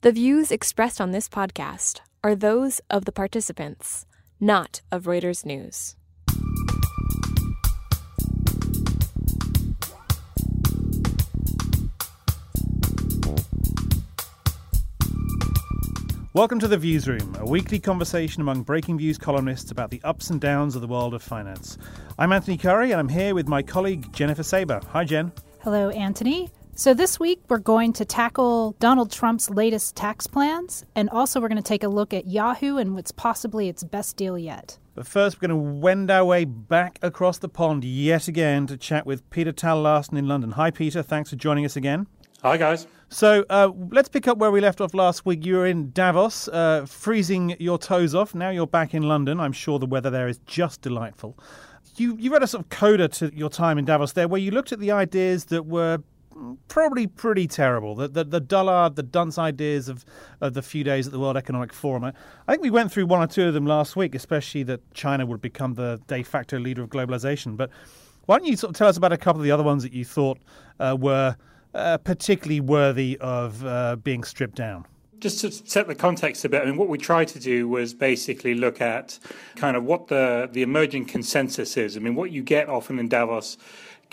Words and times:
The 0.00 0.12
views 0.12 0.52
expressed 0.52 1.00
on 1.00 1.10
this 1.10 1.28
podcast 1.28 1.98
are 2.22 2.36
those 2.36 2.80
of 2.88 3.04
the 3.04 3.10
participants, 3.10 4.06
not 4.38 4.80
of 4.92 5.06
Reuters 5.06 5.44
News. 5.44 5.96
Welcome 16.32 16.60
to 16.60 16.68
the 16.68 16.76
Viewsroom, 16.76 17.36
a 17.40 17.44
weekly 17.44 17.80
conversation 17.80 18.40
among 18.40 18.64
Breakingviews 18.64 19.18
columnists 19.18 19.72
about 19.72 19.90
the 19.90 20.00
ups 20.04 20.30
and 20.30 20.40
downs 20.40 20.76
of 20.76 20.80
the 20.80 20.86
world 20.86 21.12
of 21.12 21.24
finance. 21.24 21.76
I'm 22.20 22.30
Anthony 22.30 22.56
Currie, 22.56 22.92
and 22.92 23.00
I'm 23.00 23.08
here 23.08 23.34
with 23.34 23.48
my 23.48 23.62
colleague 23.62 24.12
Jennifer 24.12 24.44
Saba. 24.44 24.80
Hi, 24.92 25.04
Jen. 25.04 25.32
Hello, 25.58 25.88
Anthony. 25.90 26.50
So, 26.78 26.94
this 26.94 27.18
week 27.18 27.40
we're 27.48 27.58
going 27.58 27.92
to 27.94 28.04
tackle 28.04 28.76
Donald 28.78 29.10
Trump's 29.10 29.50
latest 29.50 29.96
tax 29.96 30.28
plans, 30.28 30.84
and 30.94 31.10
also 31.10 31.40
we're 31.40 31.48
going 31.48 31.56
to 31.56 31.68
take 31.68 31.82
a 31.82 31.88
look 31.88 32.14
at 32.14 32.28
Yahoo 32.28 32.76
and 32.76 32.94
what's 32.94 33.10
possibly 33.10 33.68
its 33.68 33.82
best 33.82 34.16
deal 34.16 34.38
yet. 34.38 34.78
But 34.94 35.04
first, 35.04 35.38
we're 35.42 35.48
going 35.48 35.60
to 35.60 35.80
wend 35.80 36.08
our 36.08 36.24
way 36.24 36.44
back 36.44 37.00
across 37.02 37.38
the 37.38 37.48
pond 37.48 37.82
yet 37.82 38.28
again 38.28 38.68
to 38.68 38.76
chat 38.76 39.06
with 39.06 39.28
Peter 39.30 39.50
Thal 39.50 39.82
Larsen 39.82 40.16
in 40.16 40.28
London. 40.28 40.52
Hi, 40.52 40.70
Peter. 40.70 41.02
Thanks 41.02 41.30
for 41.30 41.34
joining 41.34 41.64
us 41.64 41.74
again. 41.74 42.06
Hi, 42.44 42.56
guys. 42.56 42.86
So 43.08 43.44
uh, 43.50 43.72
let's 43.90 44.08
pick 44.08 44.28
up 44.28 44.38
where 44.38 44.52
we 44.52 44.60
left 44.60 44.80
off 44.80 44.94
last 44.94 45.26
week. 45.26 45.44
You 45.44 45.56
were 45.56 45.66
in 45.66 45.90
Davos, 45.90 46.46
uh, 46.46 46.86
freezing 46.86 47.56
your 47.58 47.78
toes 47.78 48.14
off. 48.14 48.36
Now 48.36 48.50
you're 48.50 48.68
back 48.68 48.94
in 48.94 49.02
London. 49.02 49.40
I'm 49.40 49.50
sure 49.50 49.80
the 49.80 49.86
weather 49.86 50.10
there 50.10 50.28
is 50.28 50.38
just 50.46 50.82
delightful. 50.82 51.36
You, 51.96 52.16
you 52.20 52.30
read 52.30 52.44
a 52.44 52.46
sort 52.46 52.62
of 52.62 52.68
coda 52.68 53.08
to 53.08 53.34
your 53.34 53.50
time 53.50 53.78
in 53.78 53.84
Davos 53.84 54.12
there, 54.12 54.28
where 54.28 54.40
you 54.40 54.52
looked 54.52 54.70
at 54.70 54.78
the 54.78 54.92
ideas 54.92 55.46
that 55.46 55.66
were 55.66 55.98
probably 56.68 57.06
pretty 57.06 57.46
terrible. 57.46 57.94
The, 57.94 58.08
the, 58.08 58.24
the 58.24 58.40
dullard, 58.40 58.96
the 58.96 59.02
dunce 59.02 59.38
ideas 59.38 59.88
of, 59.88 60.04
of 60.40 60.54
the 60.54 60.62
few 60.62 60.84
days 60.84 61.06
at 61.06 61.12
the 61.12 61.18
World 61.18 61.36
Economic 61.36 61.72
Forum. 61.72 62.04
I, 62.04 62.12
I 62.46 62.52
think 62.52 62.62
we 62.62 62.70
went 62.70 62.92
through 62.92 63.06
one 63.06 63.22
or 63.22 63.26
two 63.26 63.46
of 63.48 63.54
them 63.54 63.66
last 63.66 63.96
week, 63.96 64.14
especially 64.14 64.62
that 64.64 64.80
China 64.94 65.26
would 65.26 65.40
become 65.40 65.74
the 65.74 66.00
de 66.06 66.22
facto 66.22 66.58
leader 66.58 66.82
of 66.82 66.90
globalization. 66.90 67.56
But 67.56 67.70
why 68.26 68.38
don't 68.38 68.46
you 68.46 68.56
sort 68.56 68.70
of 68.70 68.76
tell 68.76 68.88
us 68.88 68.96
about 68.96 69.12
a 69.12 69.16
couple 69.16 69.40
of 69.40 69.44
the 69.44 69.50
other 69.50 69.62
ones 69.62 69.82
that 69.82 69.92
you 69.92 70.04
thought 70.04 70.38
uh, 70.80 70.96
were 70.98 71.36
uh, 71.74 71.98
particularly 71.98 72.60
worthy 72.60 73.16
of 73.20 73.64
uh, 73.64 73.96
being 73.96 74.24
stripped 74.24 74.56
down? 74.56 74.86
Just 75.18 75.40
to 75.40 75.50
set 75.50 75.88
the 75.88 75.96
context 75.96 76.44
a 76.44 76.48
bit, 76.48 76.62
I 76.62 76.66
mean, 76.66 76.76
what 76.76 76.88
we 76.88 76.96
tried 76.98 77.26
to 77.28 77.40
do 77.40 77.68
was 77.68 77.92
basically 77.92 78.54
look 78.54 78.80
at 78.80 79.18
kind 79.56 79.76
of 79.76 79.82
what 79.82 80.06
the, 80.06 80.48
the 80.52 80.62
emerging 80.62 81.06
consensus 81.06 81.76
is. 81.76 81.96
I 81.96 82.00
mean, 82.00 82.14
what 82.14 82.30
you 82.30 82.42
get 82.42 82.68
often 82.68 83.00
in 83.00 83.08
Davos 83.08 83.56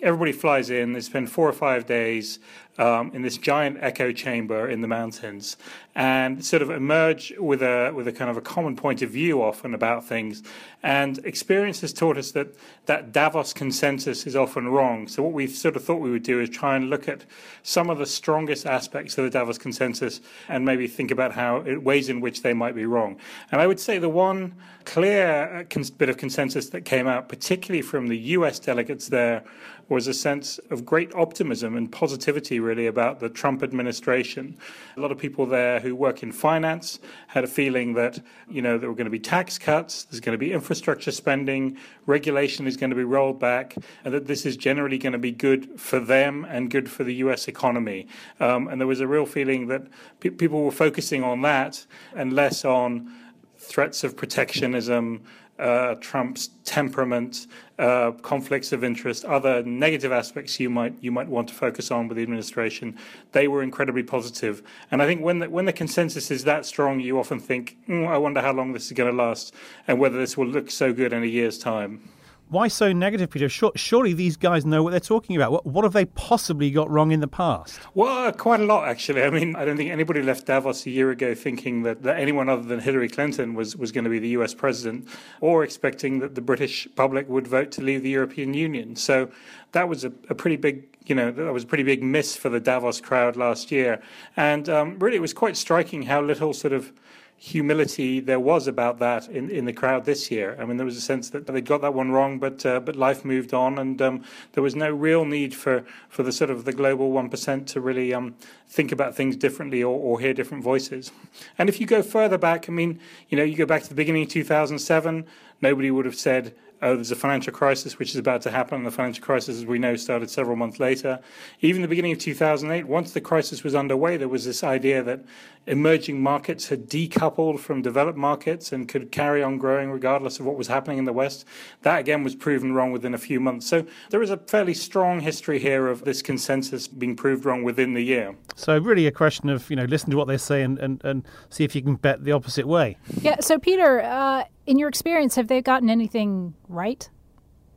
everybody 0.01 0.31
flies 0.31 0.69
in. 0.69 0.93
They 0.93 1.01
spend 1.01 1.31
four 1.31 1.47
or 1.47 1.53
five 1.53 1.85
days 1.85 2.39
um, 2.77 3.11
in 3.13 3.21
this 3.21 3.37
giant 3.37 3.77
echo 3.81 4.11
chamber 4.11 4.69
in 4.69 4.81
the 4.81 4.87
mountains, 4.87 5.57
and 5.95 6.43
sort 6.43 6.61
of 6.61 6.69
emerge 6.69 7.33
with 7.37 7.61
a 7.61 7.91
with 7.91 8.07
a 8.07 8.11
kind 8.11 8.29
of 8.29 8.37
a 8.37 8.41
common 8.41 8.75
point 8.75 9.01
of 9.01 9.09
view 9.09 9.41
often 9.41 9.73
about 9.73 10.05
things. 10.05 10.43
And 10.83 11.17
experience 11.25 11.81
has 11.81 11.93
taught 11.93 12.17
us 12.17 12.31
that 12.31 12.55
that 12.85 13.11
Davos 13.11 13.53
consensus 13.53 14.27
is 14.27 14.35
often 14.35 14.67
wrong. 14.67 15.07
So 15.07 15.23
what 15.23 15.33
we 15.33 15.47
sort 15.47 15.75
of 15.75 15.83
thought 15.83 16.01
we 16.01 16.11
would 16.11 16.23
do 16.23 16.39
is 16.39 16.49
try 16.49 16.75
and 16.75 16.89
look 16.89 17.07
at 17.07 17.25
some 17.63 17.89
of 17.89 17.97
the 17.97 18.05
strongest 18.05 18.65
aspects 18.65 19.17
of 19.17 19.23
the 19.23 19.29
Davos 19.29 19.57
consensus 19.57 20.21
and 20.49 20.65
maybe 20.65 20.87
think 20.87 21.11
about 21.11 21.33
how 21.33 21.61
ways 21.61 22.09
in 22.09 22.21
which 22.21 22.41
they 22.41 22.53
might 22.53 22.75
be 22.75 22.85
wrong. 22.85 23.17
And 23.51 23.61
I 23.61 23.67
would 23.67 23.79
say 23.79 23.97
the 23.97 24.09
one 24.09 24.55
clear 24.85 25.65
uh, 25.71 25.83
bit 25.97 26.09
of 26.09 26.17
consensus 26.17 26.69
that 26.69 26.85
came 26.85 27.07
out, 27.07 27.27
particularly 27.27 27.81
from 27.81 28.07
the 28.07 28.17
U.S. 28.17 28.59
delegates 28.59 29.09
there, 29.09 29.43
was 29.89 30.07
a 30.07 30.13
sense 30.13 30.59
of 30.69 30.85
great 30.85 31.13
optimism 31.13 31.75
and 31.75 31.91
positivity, 31.91 32.59
really, 32.65 32.87
about 32.87 33.19
the 33.19 33.29
Trump 33.29 33.63
administration. 33.63 34.57
A 34.97 34.99
lot 34.99 35.11
of 35.11 35.17
people 35.17 35.45
there 35.45 35.79
who 35.79 35.95
work 35.95 36.23
in 36.23 36.31
finance 36.31 36.99
had 37.27 37.43
a 37.43 37.47
feeling 37.47 37.93
that, 37.93 38.19
you 38.49 38.61
know, 38.61 38.77
there 38.77 38.89
were 38.89 38.95
going 38.95 39.05
to 39.05 39.11
be 39.11 39.19
tax 39.19 39.57
cuts, 39.57 40.03
there's 40.03 40.19
going 40.19 40.33
to 40.33 40.37
be 40.37 40.51
infrastructure 40.51 41.11
spending, 41.11 41.77
regulation 42.05 42.67
is 42.67 42.75
going 42.75 42.89
to 42.89 42.95
be 42.95 43.03
rolled 43.03 43.39
back, 43.39 43.75
and 44.03 44.13
that 44.13 44.27
this 44.27 44.45
is 44.45 44.57
generally 44.57 44.97
going 44.97 45.13
to 45.13 45.19
be 45.19 45.31
good 45.31 45.79
for 45.79 45.99
them 45.99 46.45
and 46.49 46.69
good 46.69 46.89
for 46.89 47.03
the 47.03 47.13
U.S. 47.15 47.47
economy. 47.47 48.07
Um, 48.39 48.67
and 48.67 48.81
there 48.81 48.87
was 48.87 48.99
a 48.99 49.07
real 49.07 49.25
feeling 49.25 49.67
that 49.67 49.83
pe- 50.19 50.31
people 50.31 50.63
were 50.63 50.71
focusing 50.71 51.23
on 51.23 51.41
that 51.43 51.85
and 52.15 52.33
less 52.33 52.65
on 52.65 53.13
threats 53.57 54.03
of 54.03 54.15
protectionism, 54.15 55.23
uh, 55.57 55.95
Trump's 55.95 56.49
temperament, 56.63 57.47
uh, 57.79 58.11
conflicts 58.11 58.71
of 58.71 58.83
interest, 58.83 59.23
other 59.25 59.63
negative 59.63 60.11
aspects 60.11 60.59
you 60.59 60.69
might 60.69 60.93
you 61.01 61.11
might 61.11 61.27
want 61.27 61.47
to 61.49 61.53
focus 61.53 61.91
on 61.91 62.07
with 62.07 62.17
the 62.17 62.23
administration, 62.23 62.97
they 63.31 63.47
were 63.47 63.63
incredibly 63.63 64.03
positive. 64.03 64.61
And 64.91 65.01
I 65.01 65.05
think 65.05 65.21
when 65.21 65.39
the, 65.39 65.49
when 65.49 65.65
the 65.65 65.73
consensus 65.73 66.31
is 66.31 66.43
that 66.43 66.65
strong, 66.65 66.99
you 66.99 67.19
often 67.19 67.39
think, 67.39 67.77
mm, 67.87 68.07
I 68.07 68.17
wonder 68.17 68.41
how 68.41 68.53
long 68.53 68.73
this 68.73 68.87
is 68.87 68.91
going 68.91 69.09
to 69.09 69.15
last, 69.15 69.53
and 69.87 69.99
whether 69.99 70.17
this 70.17 70.37
will 70.37 70.47
look 70.47 70.69
so 70.71 70.93
good 70.93 71.13
in 71.13 71.23
a 71.23 71.27
year's 71.27 71.57
time. 71.57 72.09
Why 72.49 72.67
so 72.67 72.93
negative, 72.93 73.31
Peter? 73.31 73.49
Surely 73.49 74.13
these 74.13 74.37
guys 74.37 74.65
know 74.65 74.83
what 74.83 74.91
they're 74.91 74.99
talking 74.99 75.35
about. 75.35 75.65
What, 75.65 75.83
have 75.83 75.93
they 75.93 76.05
possibly 76.05 76.69
got 76.69 76.89
wrong 76.89 77.11
in 77.11 77.19
the 77.19 77.27
past? 77.27 77.79
Well, 77.95 78.27
uh, 78.27 78.31
quite 78.31 78.59
a 78.59 78.65
lot, 78.65 78.87
actually. 78.87 79.23
I 79.23 79.31
mean, 79.31 79.55
I 79.55 79.65
don't 79.65 79.77
think 79.77 79.89
anybody 79.89 80.21
left 80.21 80.45
Davos 80.45 80.85
a 80.85 80.91
year 80.91 81.09
ago 81.09 81.33
thinking 81.33 81.83
that, 81.83 82.03
that 82.03 82.19
anyone 82.19 82.47
other 82.47 82.61
than 82.61 82.79
Hillary 82.79 83.09
Clinton 83.09 83.55
was, 83.55 83.75
was 83.75 83.91
going 83.91 84.03
to 84.03 84.09
be 84.11 84.19
the 84.19 84.29
US 84.29 84.53
president 84.53 85.07
or 85.41 85.63
expecting 85.63 86.19
that 86.19 86.35
the 86.35 86.41
British 86.41 86.87
public 86.95 87.27
would 87.27 87.47
vote 87.47 87.71
to 87.71 87.81
leave 87.81 88.03
the 88.03 88.11
European 88.11 88.53
Union. 88.53 88.95
So 88.95 89.29
that 89.71 89.89
was 89.89 90.05
a, 90.05 90.11
a 90.29 90.35
pretty 90.35 90.57
big 90.57 90.85
you 91.07 91.15
know, 91.15 91.31
that 91.31 91.53
was 91.53 91.63
a 91.63 91.67
pretty 91.67 91.83
big 91.83 92.03
miss 92.03 92.35
for 92.35 92.49
the 92.49 92.59
Davos 92.59 92.99
crowd 92.99 93.35
last 93.35 93.71
year. 93.71 94.01
And 94.35 94.67
um, 94.69 94.97
really, 94.99 95.17
it 95.17 95.21
was 95.21 95.33
quite 95.33 95.55
striking 95.55 96.03
how 96.03 96.21
little 96.21 96.53
sort 96.53 96.73
of 96.73 96.91
humility 97.37 98.19
there 98.19 98.39
was 98.39 98.67
about 98.67 98.99
that 98.99 99.27
in, 99.27 99.49
in 99.49 99.65
the 99.65 99.73
crowd 99.73 100.05
this 100.05 100.31
year. 100.31 100.57
I 100.59 100.65
mean, 100.65 100.77
there 100.77 100.85
was 100.85 100.97
a 100.97 101.01
sense 101.01 101.29
that 101.31 101.45
they 101.45 101.61
got 101.61 101.81
that 101.81 101.93
one 101.93 102.11
wrong, 102.11 102.39
but 102.39 102.65
uh, 102.65 102.79
but 102.79 102.95
life 102.95 103.25
moved 103.25 103.53
on, 103.53 103.77
and 103.77 104.01
um, 104.01 104.23
there 104.53 104.63
was 104.63 104.75
no 104.75 104.89
real 104.89 105.25
need 105.25 105.53
for, 105.53 105.85
for 106.09 106.23
the 106.23 106.31
sort 106.31 106.49
of 106.49 106.65
the 106.65 106.73
global 106.73 107.11
one 107.11 107.29
percent 107.29 107.67
to 107.69 107.81
really 107.81 108.13
um, 108.13 108.35
think 108.67 108.91
about 108.91 109.15
things 109.15 109.35
differently 109.35 109.83
or, 109.83 109.97
or 109.97 110.19
hear 110.19 110.33
different 110.33 110.63
voices. 110.63 111.11
And 111.57 111.69
if 111.69 111.79
you 111.79 111.87
go 111.87 112.01
further 112.01 112.37
back, 112.37 112.69
I 112.69 112.71
mean, 112.71 112.99
you 113.29 113.37
know, 113.37 113.43
you 113.43 113.55
go 113.55 113.65
back 113.65 113.83
to 113.83 113.89
the 113.89 113.95
beginning 113.95 114.23
of 114.23 114.29
2007, 114.29 115.25
nobody 115.61 115.91
would 115.91 116.05
have 116.05 116.15
said 116.15 116.55
oh, 116.81 116.95
there's 116.95 117.11
a 117.11 117.15
financial 117.15 117.53
crisis 117.53 117.97
which 117.97 118.09
is 118.09 118.17
about 118.17 118.41
to 118.43 118.51
happen. 118.51 118.83
The 118.83 118.91
financial 118.91 119.23
crisis, 119.23 119.57
as 119.57 119.65
we 119.65 119.79
know, 119.79 119.95
started 119.95 120.29
several 120.29 120.55
months 120.55 120.79
later. 120.79 121.19
Even 121.61 121.81
the 121.81 121.87
beginning 121.87 122.11
of 122.11 122.19
2008, 122.19 122.87
once 122.87 123.11
the 123.11 123.21
crisis 123.21 123.63
was 123.63 123.75
underway, 123.75 124.17
there 124.17 124.27
was 124.27 124.45
this 124.45 124.63
idea 124.63 125.01
that 125.03 125.21
emerging 125.67 126.21
markets 126.21 126.69
had 126.69 126.87
decoupled 126.87 127.59
from 127.59 127.81
developed 127.81 128.17
markets 128.17 128.71
and 128.71 128.87
could 128.87 129.11
carry 129.11 129.41
on 129.41 129.57
growing 129.57 129.89
regardless 129.91 130.39
of 130.39 130.45
what 130.45 130.57
was 130.57 130.67
happening 130.67 130.97
in 130.97 131.05
the 131.05 131.13
West. 131.13 131.45
That 131.81 131.99
again 131.99 132.23
was 132.23 132.35
proven 132.35 132.73
wrong 132.73 132.91
within 132.91 133.13
a 133.13 133.17
few 133.17 133.39
months. 133.39 133.67
So 133.67 133.85
there 134.09 134.21
is 134.21 134.29
a 134.29 134.37
fairly 134.37 134.73
strong 134.73 135.19
history 135.19 135.59
here 135.59 135.87
of 135.87 136.05
this 136.05 136.21
consensus 136.21 136.87
being 136.87 137.15
proved 137.15 137.45
wrong 137.45 137.63
within 137.63 137.93
the 137.93 138.03
year. 138.03 138.35
So 138.55 138.77
really 138.77 139.07
a 139.07 139.11
question 139.11 139.49
of, 139.49 139.69
you 139.69 139.75
know, 139.75 139.85
listen 139.85 140.09
to 140.11 140.17
what 140.17 140.27
they 140.27 140.37
say 140.37 140.61
and, 140.61 140.77
and, 140.79 141.03
and 141.03 141.23
see 141.49 141.63
if 141.63 141.75
you 141.75 141.81
can 141.81 141.95
bet 141.95 142.23
the 142.23 142.31
opposite 142.31 142.67
way. 142.67 142.97
Yeah, 143.21 143.39
so 143.39 143.57
Peter, 143.57 144.01
uh, 144.01 144.43
in 144.65 144.77
your 144.77 144.89
experience, 144.89 145.35
have 145.35 145.47
they 145.47 145.61
gotten 145.61 145.89
anything 145.89 146.53
right? 146.67 147.09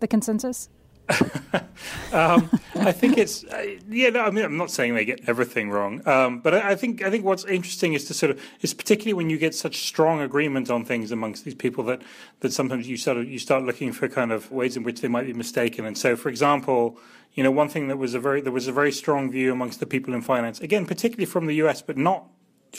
The 0.01 0.09
consensus? 0.09 0.69
um, 2.13 2.51
I 2.75 2.93
think 2.93 3.17
it's 3.17 3.45
uh, 3.45 3.77
yeah. 3.89 4.11
No, 4.11 4.21
I 4.21 4.31
mean, 4.31 4.45
I'm 4.45 4.57
not 4.57 4.71
saying 4.71 4.95
they 4.95 5.05
get 5.05 5.27
everything 5.27 5.71
wrong, 5.71 6.07
um, 6.07 6.41
but 6.41 6.55
I, 6.55 6.73
I, 6.73 6.75
think 6.75 7.03
I 7.03 7.11
think 7.11 7.25
what's 7.25 7.45
interesting 7.45 7.95
is 7.95 8.05
to 8.07 8.15
sort 8.15 8.31
of 8.31 8.43
is 8.61 8.75
particularly 8.75 9.15
when 9.15 9.31
you 9.31 9.39
get 9.39 9.55
such 9.55 9.87
strong 9.87 10.21
agreement 10.21 10.71
on 10.71 10.85
things 10.85 11.11
amongst 11.11 11.45
these 11.45 11.55
people 11.55 11.85
that 11.85 12.03
that 12.41 12.53
sometimes 12.53 12.89
you 12.89 12.97
sort 12.97 13.17
of 13.17 13.29
you 13.29 13.39
start 13.39 13.65
looking 13.65 13.93
for 13.93 14.07
kind 14.09 14.33
of 14.33 14.51
ways 14.51 14.77
in 14.77 14.83
which 14.83 15.01
they 15.01 15.09
might 15.09 15.27
be 15.27 15.33
mistaken. 15.33 15.87
And 15.87 15.97
so, 15.97 16.15
for 16.15 16.29
example, 16.29 16.99
you 17.33 17.43
know, 17.43 17.51
one 17.51 17.69
thing 17.69 17.89
that 17.89 17.97
was 17.97 18.15
a 18.15 18.21
very 18.21 18.41
there 18.41 18.53
was 18.53 18.67
a 18.67 18.73
very 18.73 18.93
strong 18.93 19.31
view 19.31 19.51
amongst 19.53 19.81
the 19.81 19.87
people 19.87 20.13
in 20.13 20.21
finance, 20.21 20.61
again, 20.61 20.85
particularly 20.85 21.27
from 21.27 21.47
the 21.47 21.55
U.S., 21.57 21.81
but 21.81 21.97
not 21.97 22.27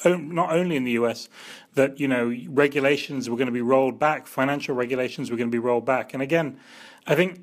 not 0.06 0.52
only 0.52 0.76
in 0.76 0.84
the 0.84 0.92
US, 0.92 1.30
that 1.74 2.00
you 2.00 2.08
know 2.08 2.36
regulations 2.48 3.30
were 3.30 3.38
going 3.38 3.48
to 3.48 3.54
be 3.54 3.62
rolled 3.62 3.98
back, 4.00 4.28
financial 4.28 4.76
regulations 4.76 5.32
were 5.32 5.38
going 5.38 5.50
to 5.50 5.52
be 5.52 5.60
rolled 5.60 5.86
back, 5.86 6.14
and 6.14 6.22
again, 6.22 6.60
I 7.08 7.16
think 7.16 7.40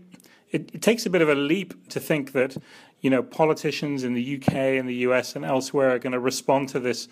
it, 0.56 0.70
it, 0.74 0.82
takes 0.82 1.04
a 1.06 1.10
bit 1.10 1.22
of 1.22 1.28
a 1.28 1.34
leap 1.34 1.88
to 1.90 2.00
think 2.00 2.32
that 2.32 2.56
you 3.00 3.10
know 3.10 3.22
politicians 3.22 4.04
in 4.04 4.14
the 4.14 4.36
UK 4.36 4.54
and 4.78 4.88
the 4.88 4.96
US 5.08 5.36
and 5.36 5.44
elsewhere 5.44 5.90
are 5.94 5.98
going 5.98 6.12
to 6.12 6.18
respond 6.20 6.68
to 6.70 6.80
this 6.80 7.08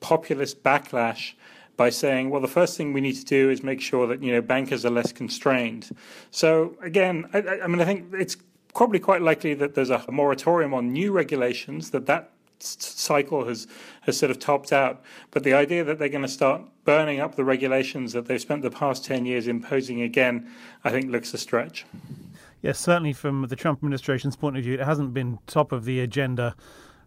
populist 0.00 0.62
backlash 0.62 1.34
by 1.76 1.90
saying, 1.90 2.30
well, 2.30 2.40
the 2.40 2.48
first 2.48 2.76
thing 2.76 2.92
we 2.92 3.00
need 3.00 3.14
to 3.14 3.24
do 3.24 3.50
is 3.50 3.62
make 3.62 3.80
sure 3.80 4.06
that 4.06 4.22
you 4.22 4.32
know 4.32 4.40
bankers 4.40 4.84
are 4.84 4.90
less 4.90 5.12
constrained. 5.12 5.94
So 6.30 6.76
again, 6.82 7.28
I, 7.32 7.60
I 7.64 7.66
mean, 7.66 7.80
I 7.80 7.84
think 7.84 8.12
it's 8.14 8.36
probably 8.74 8.98
quite 8.98 9.22
likely 9.22 9.54
that 9.54 9.74
there's 9.74 9.90
a 9.90 10.02
moratorium 10.10 10.72
on 10.74 10.92
new 10.92 11.12
regulations 11.12 11.90
that 11.90 12.06
that 12.06 12.32
cycle 12.60 13.46
has 13.46 13.66
has 14.02 14.18
sort 14.18 14.30
of 14.30 14.38
topped 14.38 14.72
out. 14.72 15.02
But 15.30 15.44
the 15.44 15.54
idea 15.54 15.84
that 15.84 15.98
they're 15.98 16.08
going 16.08 16.22
to 16.22 16.36
start 16.40 16.62
burning 16.84 17.20
up 17.20 17.36
the 17.36 17.44
regulations 17.44 18.12
that 18.12 18.26
they've 18.26 18.40
spent 18.40 18.62
the 18.62 18.70
past 18.70 19.04
ten 19.04 19.26
years 19.26 19.46
imposing 19.46 20.00
again, 20.00 20.50
I 20.84 20.90
think 20.90 21.10
looks 21.10 21.34
a 21.34 21.38
stretch. 21.38 21.84
Yes, 22.62 22.78
certainly 22.78 23.12
from 23.12 23.46
the 23.46 23.56
Trump 23.56 23.78
administration's 23.78 24.36
point 24.36 24.56
of 24.56 24.64
view, 24.64 24.74
it 24.74 24.80
hasn't 24.80 25.14
been 25.14 25.38
top 25.46 25.72
of 25.72 25.84
the 25.84 26.00
agenda 26.00 26.56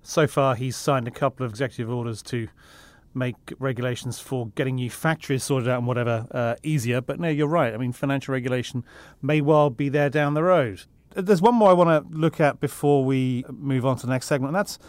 so 0.01 0.27
far. 0.27 0.55
He's 0.55 0.75
signed 0.75 1.07
a 1.07 1.11
couple 1.11 1.45
of 1.45 1.51
executive 1.51 1.91
orders 1.91 2.21
to 2.23 2.47
make 3.13 3.35
regulations 3.59 4.19
for 4.19 4.47
getting 4.55 4.75
new 4.75 4.89
factories 4.89 5.43
sorted 5.43 5.67
out 5.67 5.79
and 5.79 5.87
whatever 5.87 6.27
uh, 6.31 6.55
easier. 6.63 7.01
But 7.01 7.19
no, 7.19 7.27
you're 7.27 7.47
right. 7.47 7.73
I 7.73 7.77
mean, 7.77 7.91
financial 7.91 8.31
regulation 8.31 8.85
may 9.21 9.41
well 9.41 9.69
be 9.69 9.89
there 9.89 10.09
down 10.09 10.33
the 10.33 10.43
road. 10.43 10.83
There's 11.13 11.41
one 11.41 11.55
more 11.55 11.69
I 11.69 11.73
want 11.73 11.89
to 11.89 12.17
look 12.17 12.39
at 12.39 12.61
before 12.61 13.03
we 13.03 13.43
move 13.49 13.85
on 13.85 13.97
to 13.97 14.05
the 14.05 14.13
next 14.13 14.27
segment, 14.27 14.49
and 14.49 14.55
that's 14.55 14.79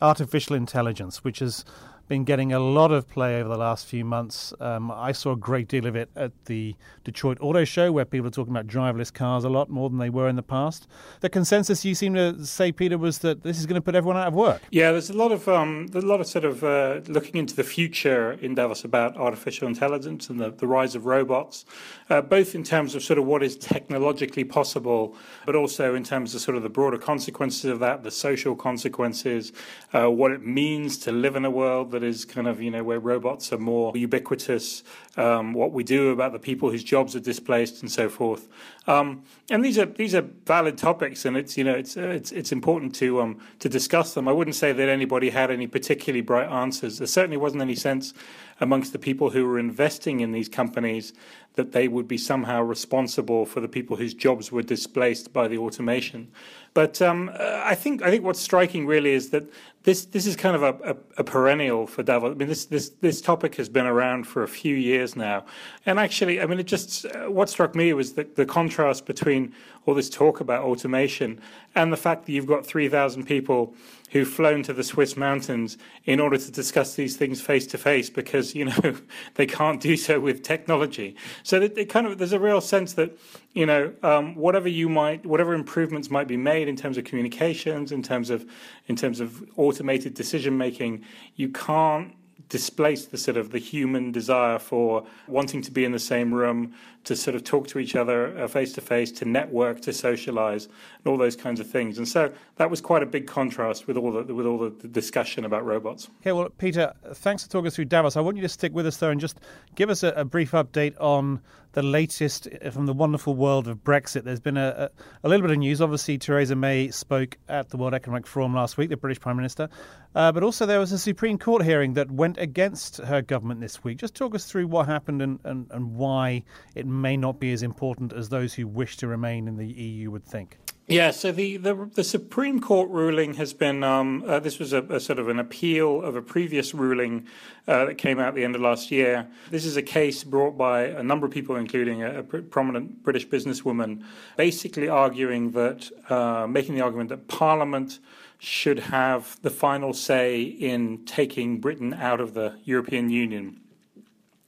artificial 0.00 0.54
intelligence, 0.54 1.24
which 1.24 1.42
is 1.42 1.64
been 2.08 2.24
getting 2.24 2.52
a 2.52 2.58
lot 2.58 2.90
of 2.90 3.08
play 3.08 3.40
over 3.40 3.48
the 3.48 3.56
last 3.56 3.86
few 3.86 4.04
months. 4.04 4.52
Um, 4.60 4.90
I 4.90 5.12
saw 5.12 5.32
a 5.32 5.36
great 5.36 5.68
deal 5.68 5.86
of 5.86 5.96
it 5.96 6.10
at 6.14 6.32
the 6.46 6.74
Detroit 7.02 7.38
Auto 7.40 7.64
Show, 7.64 7.92
where 7.92 8.04
people 8.04 8.26
are 8.28 8.30
talking 8.30 8.52
about 8.52 8.66
driverless 8.66 9.12
cars 9.12 9.44
a 9.44 9.48
lot 9.48 9.70
more 9.70 9.88
than 9.88 9.98
they 9.98 10.10
were 10.10 10.28
in 10.28 10.36
the 10.36 10.42
past. 10.42 10.86
The 11.20 11.30
consensus 11.30 11.84
you 11.84 11.94
seem 11.94 12.14
to 12.14 12.44
say, 12.44 12.72
Peter, 12.72 12.98
was 12.98 13.18
that 13.18 13.42
this 13.42 13.58
is 13.58 13.66
going 13.66 13.76
to 13.76 13.80
put 13.80 13.94
everyone 13.94 14.16
out 14.20 14.28
of 14.28 14.34
work. 14.34 14.62
Yeah, 14.70 14.92
there's 14.92 15.10
a 15.10 15.16
lot 15.16 15.32
of 15.32 15.48
um, 15.48 15.88
a 15.94 16.00
lot 16.00 16.20
of 16.20 16.26
sort 16.26 16.44
of 16.44 16.62
uh, 16.62 17.00
looking 17.06 17.36
into 17.36 17.56
the 17.56 17.64
future 17.64 18.32
in 18.32 18.54
Davos 18.54 18.84
about 18.84 19.16
artificial 19.16 19.66
intelligence 19.66 20.28
and 20.28 20.40
the, 20.40 20.50
the 20.50 20.66
rise 20.66 20.94
of 20.94 21.06
robots, 21.06 21.64
uh, 22.10 22.20
both 22.20 22.54
in 22.54 22.64
terms 22.64 22.94
of 22.94 23.02
sort 23.02 23.18
of 23.18 23.24
what 23.24 23.42
is 23.42 23.56
technologically 23.56 24.44
possible, 24.44 25.16
but 25.46 25.54
also 25.54 25.94
in 25.94 26.04
terms 26.04 26.34
of 26.34 26.40
sort 26.40 26.56
of 26.56 26.62
the 26.62 26.68
broader 26.68 26.98
consequences 26.98 27.64
of 27.64 27.78
that, 27.80 28.02
the 28.02 28.10
social 28.10 28.54
consequences, 28.54 29.52
uh, 29.92 30.10
what 30.10 30.32
it 30.32 30.44
means 30.44 30.98
to 30.98 31.10
live 31.10 31.36
in 31.36 31.44
a 31.44 31.50
world 31.50 31.93
that 31.94 32.02
is 32.02 32.24
kind 32.24 32.46
of 32.46 32.60
you 32.60 32.70
know 32.70 32.84
where 32.84 33.00
robots 33.00 33.52
are 33.52 33.58
more 33.58 33.96
ubiquitous, 33.96 34.82
um, 35.16 35.54
what 35.54 35.72
we 35.72 35.82
do 35.82 36.10
about 36.10 36.32
the 36.32 36.38
people 36.38 36.70
whose 36.70 36.84
jobs 36.84 37.16
are 37.16 37.20
displaced, 37.20 37.80
and 37.80 37.90
so 37.90 38.08
forth. 38.08 38.48
Um, 38.86 39.22
and 39.50 39.64
these 39.64 39.78
are 39.78 39.86
these 39.86 40.14
are 40.14 40.26
valid 40.46 40.76
topics, 40.76 41.24
and 41.24 41.36
it's 41.36 41.56
you 41.56 41.64
know 41.64 41.74
it's 41.74 41.96
it's 41.96 42.32
it's 42.32 42.52
important 42.52 42.94
to 42.96 43.20
um, 43.20 43.38
to 43.60 43.68
discuss 43.68 44.14
them. 44.14 44.28
I 44.28 44.32
wouldn't 44.32 44.56
say 44.56 44.72
that 44.72 44.88
anybody 44.88 45.30
had 45.30 45.50
any 45.50 45.66
particularly 45.66 46.20
bright 46.20 46.50
answers. 46.50 46.98
There 46.98 47.06
certainly 47.06 47.38
wasn't 47.38 47.62
any 47.62 47.76
sense 47.76 48.12
amongst 48.60 48.92
the 48.92 48.98
people 48.98 49.30
who 49.30 49.46
were 49.46 49.58
investing 49.58 50.20
in 50.20 50.32
these 50.32 50.48
companies 50.48 51.12
that 51.54 51.72
they 51.72 51.88
would 51.88 52.08
be 52.08 52.18
somehow 52.18 52.62
responsible 52.62 53.46
for 53.46 53.60
the 53.60 53.68
people 53.68 53.96
whose 53.96 54.14
jobs 54.14 54.50
were 54.50 54.62
displaced 54.62 55.32
by 55.32 55.46
the 55.48 55.58
automation. 55.58 56.30
But 56.74 57.00
um, 57.00 57.30
I 57.38 57.74
think 57.76 58.02
I 58.02 58.10
think 58.10 58.24
what's 58.24 58.40
striking 58.40 58.86
really 58.86 59.12
is 59.12 59.30
that 59.30 59.44
this 59.84 60.06
this 60.06 60.26
is 60.26 60.34
kind 60.34 60.56
of 60.56 60.62
a, 60.62 60.92
a, 60.92 60.96
a, 61.18 61.24
perennial 61.24 61.86
for 61.86 62.02
Davos. 62.02 62.32
I 62.32 62.34
mean, 62.34 62.48
this 62.48 62.64
this 62.64 62.88
this 63.00 63.20
topic 63.20 63.54
has 63.56 63.68
been 63.68 63.86
around 63.86 64.26
for 64.26 64.42
a 64.42 64.48
few 64.48 64.74
years 64.74 65.14
now, 65.14 65.44
and 65.84 65.98
actually, 65.98 66.40
I 66.40 66.46
mean, 66.46 66.58
it 66.58 66.66
just 66.66 67.04
uh, 67.04 67.30
what 67.30 67.50
struck 67.50 67.74
me 67.74 67.92
was 67.92 68.14
the, 68.14 68.24
the 68.24 68.46
contrast 68.46 69.04
between 69.04 69.54
all 69.86 69.94
this 69.94 70.10
talk 70.10 70.40
about 70.40 70.62
automation 70.62 71.40
and 71.74 71.92
the 71.92 71.96
fact 71.96 72.26
that 72.26 72.32
you've 72.32 72.46
got 72.46 72.64
three 72.66 72.88
thousand 72.88 73.24
people 73.24 73.74
who've 74.10 74.28
flown 74.28 74.62
to 74.62 74.72
the 74.72 74.84
Swiss 74.84 75.16
mountains 75.16 75.76
in 76.04 76.20
order 76.20 76.38
to 76.38 76.52
discuss 76.52 76.94
these 76.94 77.16
things 77.16 77.40
face 77.40 77.66
to 77.66 77.76
face 77.76 78.08
because 78.08 78.54
you 78.54 78.64
know 78.64 78.96
they 79.34 79.46
can't 79.46 79.80
do 79.80 79.96
so 79.96 80.20
with 80.20 80.42
technology. 80.42 81.16
So 81.42 81.60
it 81.60 81.88
kind 81.88 82.06
of 82.06 82.18
there's 82.18 82.32
a 82.32 82.38
real 82.38 82.60
sense 82.60 82.92
that 82.94 83.18
you 83.54 83.66
know 83.66 83.92
um, 84.02 84.34
whatever 84.36 84.68
you 84.68 84.88
might 84.88 85.26
whatever 85.26 85.52
improvements 85.52 86.10
might 86.10 86.28
be 86.28 86.36
made 86.36 86.68
in 86.68 86.76
terms 86.76 86.96
of 86.96 87.04
communications, 87.04 87.92
in 87.92 88.02
terms 88.02 88.30
of 88.30 88.46
in 88.86 88.96
terms 88.96 89.20
of 89.20 89.42
automated 89.56 90.14
decision 90.14 90.56
making, 90.56 91.04
you 91.34 91.48
can't 91.48 92.14
displace 92.48 93.06
the 93.06 93.18
sort 93.18 93.36
of 93.36 93.50
the 93.50 93.58
human 93.58 94.12
desire 94.12 94.58
for 94.58 95.04
wanting 95.26 95.62
to 95.62 95.70
be 95.70 95.84
in 95.84 95.92
the 95.92 95.98
same 95.98 96.32
room, 96.32 96.74
to 97.04 97.14
sort 97.14 97.34
of 97.34 97.44
talk 97.44 97.66
to 97.68 97.78
each 97.78 97.94
other 97.96 98.48
face 98.48 98.72
to 98.72 98.80
face, 98.80 99.10
to 99.12 99.24
network, 99.24 99.80
to 99.82 99.92
socialize, 99.92 100.66
and 100.66 101.06
all 101.06 101.16
those 101.16 101.36
kinds 101.36 101.60
of 101.60 101.68
things. 101.68 101.98
And 101.98 102.08
so 102.08 102.32
that 102.56 102.70
was 102.70 102.80
quite 102.80 103.02
a 103.02 103.06
big 103.06 103.26
contrast 103.26 103.86
with 103.86 103.96
all 103.96 104.12
the 104.12 104.34
with 104.34 104.46
all 104.46 104.58
the 104.58 104.88
discussion 104.88 105.44
about 105.44 105.64
robots. 105.64 106.08
Okay, 106.20 106.32
well, 106.32 106.48
Peter, 106.50 106.92
thanks 107.14 107.44
for 107.44 107.50
talking 107.50 107.66
us 107.66 107.76
through 107.76 107.86
Davos. 107.86 108.16
I 108.16 108.20
want 108.20 108.36
you 108.36 108.42
to 108.42 108.48
stick 108.48 108.72
with 108.72 108.86
us 108.86 108.96
though 108.96 109.10
and 109.10 109.20
just 109.20 109.38
give 109.74 109.90
us 109.90 110.02
a, 110.02 110.08
a 110.08 110.24
brief 110.24 110.52
update 110.52 110.94
on 111.00 111.40
the 111.74 111.82
latest 111.82 112.48
uh, 112.64 112.70
from 112.70 112.86
the 112.86 112.92
wonderful 112.92 113.34
world 113.34 113.68
of 113.68 113.84
Brexit. 113.84 114.24
There's 114.24 114.40
been 114.40 114.56
a, 114.56 114.90
a, 115.22 115.26
a, 115.26 115.28
little 115.28 115.46
bit 115.46 115.52
of 115.52 115.58
news. 115.58 115.80
Obviously, 115.80 116.18
Theresa 116.18 116.56
May 116.56 116.90
spoke 116.90 117.36
at 117.48 117.68
the 117.68 117.76
World 117.76 117.94
Economic 117.94 118.26
Forum 118.26 118.54
last 118.54 118.78
week, 118.78 118.88
the 118.88 118.96
British 118.96 119.20
Prime 119.20 119.36
Minister. 119.36 119.68
Uh, 120.14 120.30
but 120.30 120.42
also, 120.42 120.64
there 120.64 120.78
was 120.78 120.92
a 120.92 120.98
Supreme 120.98 121.38
Court 121.38 121.64
hearing 121.64 121.94
that 121.94 122.10
went 122.10 122.38
against 122.38 122.98
her 122.98 123.20
government 123.20 123.60
this 123.60 123.82
week. 123.82 123.98
Just 123.98 124.14
talk 124.14 124.34
us 124.34 124.44
through 124.44 124.68
what 124.68 124.86
happened 124.86 125.20
and, 125.20 125.40
and, 125.44 125.66
and 125.70 125.96
why 125.96 126.44
it 126.74 126.86
may 126.86 127.16
not 127.16 127.40
be 127.40 127.52
as 127.52 127.62
important 127.62 128.12
as 128.12 128.28
those 128.28 128.54
who 128.54 128.68
wish 128.68 128.96
to 128.98 129.08
remain 129.08 129.48
in 129.48 129.56
the 129.56 129.66
EU 129.66 130.10
would 130.10 130.24
think. 130.24 130.58
Yeah, 130.86 131.12
so 131.12 131.32
the, 131.32 131.56
the, 131.56 131.90
the 131.94 132.04
Supreme 132.04 132.60
Court 132.60 132.90
ruling 132.90 133.34
has 133.34 133.54
been 133.54 133.82
um, 133.82 134.22
uh, 134.26 134.38
this 134.38 134.58
was 134.58 134.74
a, 134.74 134.82
a, 134.82 135.00
sort 135.00 135.18
of 135.18 135.30
an 135.30 135.38
appeal 135.38 136.02
of 136.02 136.14
a 136.14 136.20
previous 136.20 136.74
ruling 136.74 137.26
uh, 137.66 137.86
that 137.86 137.94
came 137.96 138.20
out 138.20 138.28
at 138.28 138.34
the 138.34 138.44
end 138.44 138.54
of 138.54 138.60
last 138.60 138.90
year. 138.90 139.26
This 139.50 139.64
is 139.64 139.78
a 139.78 139.82
case 139.82 140.24
brought 140.24 140.58
by 140.58 140.82
a 140.82 141.02
number 141.02 141.24
of 141.24 141.32
people, 141.32 141.56
including 141.56 142.02
a, 142.02 142.18
a 142.18 142.22
prominent 142.22 143.02
British 143.02 143.26
businesswoman, 143.26 144.04
basically 144.36 144.86
arguing 144.86 145.52
that, 145.52 145.90
uh, 146.10 146.46
making 146.46 146.74
the 146.74 146.82
argument 146.82 147.08
that 147.08 147.28
Parliament 147.28 147.98
should 148.38 148.78
have 148.78 149.40
the 149.42 149.50
final 149.50 149.92
say 149.92 150.42
in 150.42 151.04
taking 151.04 151.60
Britain 151.60 151.94
out 151.94 152.20
of 152.20 152.34
the 152.34 152.58
European 152.64 153.10
Union. 153.10 153.60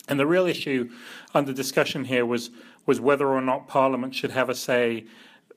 And 0.09 0.21
the 0.21 0.27
real 0.27 0.47
issue 0.47 0.91
under 1.35 1.53
discussion 1.53 2.05
here 2.05 2.27
was 2.27 2.51
was 2.87 3.01
whether 3.01 3.27
or 3.27 3.41
not 3.41 3.67
Parliament 3.67 4.15
should 4.15 4.31
have 4.31 4.49
a 4.49 4.55
say 4.55 5.05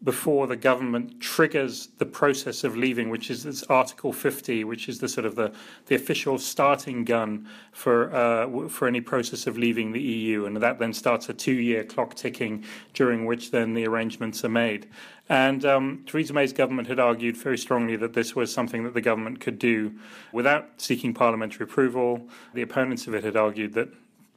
before 0.04 0.48
the 0.48 0.56
government 0.56 1.20
triggers 1.20 1.88
the 1.98 2.06
process 2.06 2.64
of 2.64 2.78
leaving, 2.78 3.10
which 3.10 3.30
is 3.30 3.44
this 3.44 3.64
Article 3.64 4.14
50, 4.14 4.64
which 4.64 4.88
is 4.88 5.00
the 5.00 5.10
sort 5.10 5.26
of 5.26 5.36
the, 5.36 5.52
the 5.88 5.96
official 5.96 6.40
starting 6.40 7.04
gun 7.04 7.48
for 7.74 8.14
uh, 8.16 8.70
for 8.70 8.88
any 8.88 9.02
process 9.02 9.46
of 9.46 9.58
leaving 9.58 9.92
the 9.92 10.02
EU, 10.02 10.46
and 10.46 10.56
that 10.58 10.80
then 10.80 10.94
starts 10.94 11.28
a 11.28 11.34
two-year 11.34 11.84
clock 11.84 12.16
ticking, 12.16 12.64
during 12.94 13.26
which 13.26 13.52
then 13.52 13.74
the 13.74 13.86
arrangements 13.86 14.44
are 14.46 14.50
made. 14.50 14.88
And 15.28 15.64
um, 15.66 16.04
Theresa 16.08 16.34
May's 16.34 16.54
government 16.54 16.88
had 16.88 17.00
argued 17.00 17.38
very 17.38 17.58
strongly 17.58 17.96
that 17.98 18.14
this 18.14 18.36
was 18.36 18.52
something 18.52 18.84
that 18.86 18.94
the 18.94 19.02
government 19.02 19.40
could 19.40 19.60
do 19.60 19.94
without 20.32 20.70
seeking 20.78 21.14
parliamentary 21.14 21.66
approval. 21.66 22.28
The 22.54 22.64
opponents 22.64 23.06
of 23.06 23.14
it 23.14 23.24
had 23.24 23.36
argued 23.36 23.74
that 23.74 23.90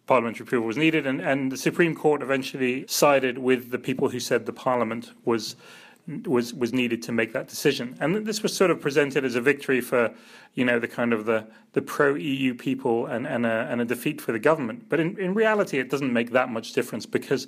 parliamentary 0.07 0.45
approval 0.45 0.67
was 0.67 0.77
needed, 0.77 1.07
and, 1.07 1.21
and 1.21 1.53
the 1.53 1.57
Supreme 1.57 1.95
Court 1.95 2.23
eventually 2.23 2.85
sided 2.89 3.39
with 3.39 3.71
the 3.71 3.79
people 3.79 4.09
who 4.09 4.21
said 4.21 4.47
the 4.47 4.53
Parliament 4.53 5.13
was 5.25 5.57
was 6.27 6.53
was 6.53 6.73
needed 6.73 7.01
to 7.03 7.13
make 7.13 7.33
that 7.33 7.47
decision. 7.49 7.97
And 8.01 8.27
this 8.27 8.43
was 8.43 8.55
sort 8.55 8.71
of 8.71 8.81
presented 8.81 9.25
as 9.25 9.37
a 9.37 9.41
victory 9.41 9.81
for, 9.81 10.13
you 10.55 10.65
know, 10.65 10.81
the 10.81 10.89
kind 10.89 11.13
of 11.13 11.27
the, 11.27 11.47
the 11.75 11.83
pro 11.83 12.15
EU 12.15 12.55
people 12.55 13.07
and, 13.07 13.27
and 13.27 13.47
a 13.47 13.69
and 13.71 13.81
a 13.81 13.85
defeat 13.85 14.21
for 14.21 14.33
the 14.33 14.41
government. 14.41 14.89
But 14.89 14.99
in, 14.99 15.19
in 15.19 15.35
reality 15.35 15.79
it 15.79 15.91
doesn't 15.91 16.13
make 16.13 16.33
that 16.33 16.49
much 16.49 16.73
difference 16.73 17.07
because 17.07 17.47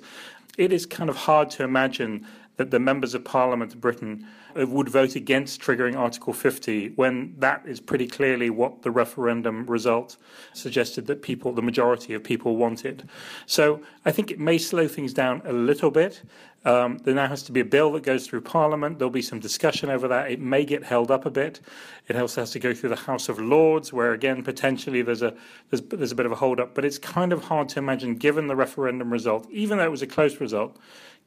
it 0.57 0.71
is 0.71 0.85
kind 0.85 1.09
of 1.09 1.17
hard 1.17 1.49
to 1.51 1.63
imagine 1.63 2.25
that 2.57 2.71
the 2.71 2.79
members 2.79 3.13
of 3.13 3.23
Parliament 3.23 3.73
of 3.73 3.81
Britain 3.81 4.27
uh, 4.59 4.65
would 4.67 4.89
vote 4.89 5.15
against 5.15 5.61
triggering 5.61 5.97
Article 5.97 6.33
50 6.33 6.89
when 6.95 7.35
that 7.39 7.63
is 7.65 7.79
pretty 7.79 8.07
clearly 8.07 8.49
what 8.49 8.81
the 8.81 8.91
referendum 8.91 9.65
result 9.65 10.17
suggested 10.53 11.07
that 11.07 11.21
people, 11.21 11.51
the 11.51 11.61
majority 11.61 12.13
of 12.13 12.23
people, 12.23 12.55
wanted. 12.55 13.07
So 13.45 13.81
I 14.05 14.11
think 14.11 14.31
it 14.31 14.39
may 14.39 14.57
slow 14.57 14.87
things 14.87 15.13
down 15.13 15.41
a 15.45 15.53
little 15.53 15.91
bit. 15.91 16.21
Um, 16.65 16.97
there 16.97 17.13
now 17.13 17.27
has 17.27 17.43
to 17.43 17.51
be 17.51 17.59
a 17.59 17.65
bill 17.65 17.91
that 17.93 18.01
goes 18.01 18.25
through 18.25 18.41
Parliament. 18.41 18.97
There'll 18.97 19.11
be 19.11 19.21
some 19.21 19.39
discussion 19.39 19.91
over 19.91 20.07
that. 20.07 20.31
It 20.31 20.41
may 20.41 20.65
get 20.65 20.83
held 20.83 21.11
up 21.11 21.25
a 21.25 21.29
bit. 21.29 21.61
It 22.07 22.15
also 22.15 22.41
has 22.41 22.51
to 22.51 22.59
go 22.59 22.73
through 22.73 22.89
the 22.89 22.95
House 22.95 23.29
of 23.29 23.39
Lords, 23.39 23.93
where 23.93 24.13
again 24.13 24.43
potentially 24.43 25.03
there's 25.03 25.21
a 25.21 25.35
there's, 25.69 25.81
there's 25.81 26.11
a 26.11 26.15
bit 26.15 26.25
of 26.25 26.31
a 26.31 26.35
hold 26.35 26.59
up. 26.59 26.73
But 26.73 26.83
it's 26.83 26.97
kind 26.97 27.31
of 27.31 27.43
hard 27.43 27.69
to 27.69 27.79
imagine, 27.79 28.15
given 28.15 28.47
the 28.47 28.55
referendum 28.55 29.13
result, 29.13 29.47
even 29.51 29.77
though 29.77 29.85
it 29.85 29.91
was 29.91 30.01
a 30.01 30.07
close 30.07 30.41
result, 30.41 30.77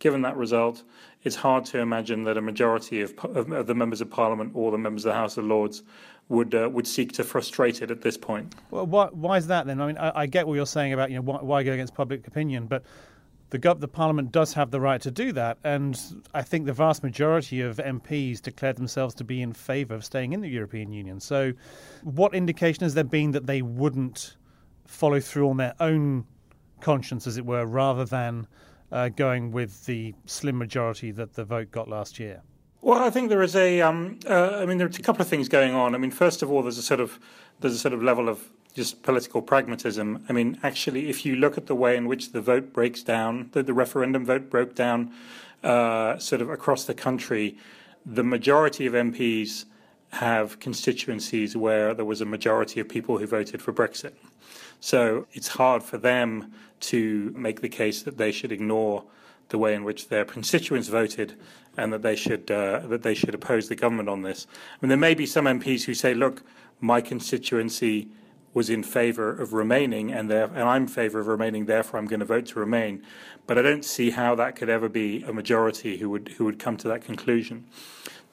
given 0.01 0.23
that 0.23 0.37
result, 0.37 0.83
it's 1.23 1.37
hard 1.37 1.65
to 1.67 1.79
imagine 1.79 2.25
that 2.25 2.37
a 2.37 2.43
majority 2.43 3.01
of, 3.01 3.13
of, 3.25 3.51
of, 3.53 3.67
the 3.67 3.75
members 3.75 4.01
of 4.01 4.11
Parliament 4.11 4.53
or 4.55 4.71
the 4.73 4.79
members 4.79 5.05
of 5.05 5.11
the 5.11 5.17
House 5.19 5.37
of 5.37 5.45
Lords 5.45 5.83
would 6.29 6.55
uh, 6.55 6.69
would 6.73 6.87
seek 6.87 7.13
to 7.13 7.25
frustrate 7.25 7.81
it 7.81 7.93
at 7.93 8.03
this 8.03 8.17
point. 8.17 8.55
Well, 8.71 8.87
why, 8.87 9.07
why 9.13 9.37
is 9.37 9.47
that 9.47 9.67
then? 9.67 9.81
I 9.81 9.87
mean, 9.87 9.99
I, 9.99 10.23
I, 10.23 10.27
get 10.27 10.47
what 10.47 10.55
you're 10.55 10.67
saying 10.67 10.93
about 10.93 11.11
you 11.11 11.17
know 11.17 11.23
why, 11.23 11.39
why 11.39 11.63
go 11.63 11.73
against 11.73 11.95
public 11.95 12.27
opinion, 12.27 12.67
but 12.67 12.83
the 13.51 13.59
gov- 13.59 13.81
the 13.81 13.89
Parliament 13.89 14.31
does 14.31 14.53
have 14.55 14.71
the 14.71 14.81
right 14.81 15.01
to 15.01 15.11
do 15.11 15.33
that, 15.33 15.59
and 15.65 15.99
I 16.35 16.43
think 16.43 16.67
the 16.67 16.73
vast 16.73 17.03
majority 17.03 17.61
of 17.61 17.79
MPs 17.79 18.43
declared 18.43 18.77
themselves 18.77 19.15
to 19.17 19.25
be 19.25 19.41
in 19.41 19.53
favour 19.53 19.95
of 19.95 20.05
staying 20.05 20.33
in 20.33 20.41
the 20.41 20.49
European 20.49 20.93
Union. 20.93 21.19
So, 21.21 21.53
what 22.03 22.35
indication 22.35 22.83
has 22.85 22.95
there 22.95 23.05
been 23.05 23.31
that 23.33 23.47
they 23.47 23.63
wouldn't 23.63 24.37
follow 24.87 25.21
through 25.21 25.49
on 25.49 25.57
their 25.57 25.75
own 25.81 26.27
conscience, 26.81 27.27
as 27.27 27.37
it 27.37 27.47
were, 27.47 27.65
rather 27.65 28.05
than 28.05 28.47
uh, 28.93 29.09
going 29.09 29.51
with 29.51 29.87
the 29.87 30.15
slim 30.27 30.59
majority 30.59 31.11
that 31.13 31.35
the 31.35 31.45
vote 31.45 31.71
got 31.71 31.89
last 31.89 32.19
year? 32.19 32.43
Well, 32.81 33.03
I 33.03 33.11
think 33.11 33.29
there 33.29 33.43
is 33.43 33.57
a. 33.57 33.81
Um, 33.81 34.19
uh, 34.29 34.57
I 34.57 34.67
mean, 34.67 34.79
there's 34.79 34.99
a 34.99 35.03
couple 35.03 35.23
of 35.23 35.29
things 35.29 35.49
going 35.49 35.75
on. 35.75 35.95
I 35.95 35.99
mean, 35.99 36.11
first 36.11 36.43
of 36.43 36.51
all, 36.51 36.63
there's 36.63 36.79
a 36.79 36.83
sort 36.83 37.01
of 37.01 37.19
there's 37.61 37.75
a 37.75 37.79
sort 37.79 37.95
of 37.95 38.03
level 38.03 38.29
of 38.29 38.51
just 38.79 39.03
political 39.03 39.43
pragmatism. 39.43 40.25
I 40.29 40.33
mean, 40.33 40.57
actually, 40.63 41.11
if 41.11 41.27
you 41.27 41.35
look 41.35 41.59
at 41.59 41.67
the 41.67 41.75
way 41.75 41.97
in 41.97 42.07
which 42.07 42.31
the 42.31 42.41
vote 42.41 42.73
breaks 42.73 43.03
down, 43.03 43.51
the, 43.51 43.65
the 43.65 43.75
referendum 43.75 44.25
vote 44.25 44.49
broke 44.49 44.77
down, 44.77 45.13
uh, 45.65 46.17
sort 46.19 46.41
of 46.41 46.49
across 46.49 46.85
the 46.85 46.95
country, 46.95 47.59
the 48.07 48.23
majority 48.23 48.87
of 48.87 48.93
MPs 48.93 49.65
have 50.11 50.61
constituencies 50.61 51.57
where 51.57 51.93
there 51.93 52.05
was 52.05 52.21
a 52.21 52.25
majority 52.25 52.79
of 52.79 52.89
people 52.89 53.19
who 53.19 53.27
voted 53.27 53.61
for 53.61 53.73
Brexit. 53.73 54.13
So 54.79 55.27
it's 55.33 55.49
hard 55.49 55.83
for 55.83 55.99
them 55.99 56.53
to 56.93 57.35
make 57.37 57.61
the 57.63 57.69
case 57.69 58.03
that 58.03 58.17
they 58.17 58.31
should 58.31 58.53
ignore 58.53 59.03
the 59.49 59.59
way 59.59 59.75
in 59.75 59.83
which 59.83 60.07
their 60.07 60.25
constituents 60.25 60.87
voted 60.87 61.35
and 61.77 61.93
that 61.93 62.03
they 62.03 62.15
should 62.15 62.49
uh, 62.49 62.79
that 62.87 63.03
they 63.03 63.15
should 63.15 63.35
oppose 63.35 63.69
the 63.69 63.75
government 63.75 64.09
on 64.09 64.23
this. 64.23 64.47
I 64.51 64.77
mean, 64.81 64.89
there 64.89 64.97
may 65.09 65.15
be 65.15 65.27
some 65.27 65.47
MPs 65.47 65.83
who 65.85 65.95
say, 65.95 66.15
"Look, 66.15 66.43
my 66.81 67.01
constituency 67.01 68.09
was 68.59 68.69
in 68.69 68.83
favour 68.83 69.31
of 69.31 69.53
remaining, 69.53 70.13
and, 70.13 70.29
there, 70.29 70.47
and 70.47 70.65
I'm 70.73 70.83
in 70.83 70.89
favour 70.89 71.21
of 71.21 71.29
remaining. 71.29 71.67
Therefore, 71.67 72.01
I'm 72.01 72.07
going 72.07 72.25
to 72.27 72.27
vote 72.27 72.47
to 72.47 72.59
remain." 72.59 73.05
But 73.47 73.57
I 73.57 73.63
don't 73.63 73.85
see 73.85 74.11
how 74.11 74.35
that 74.35 74.57
could 74.57 74.69
ever 74.69 74.89
be 74.89 75.23
a 75.23 75.33
majority 75.33 75.99
who 75.99 76.11
would 76.11 76.27
who 76.37 76.45
would 76.45 76.59
come 76.59 76.77
to 76.79 76.89
that 76.89 77.03
conclusion. 77.03 77.67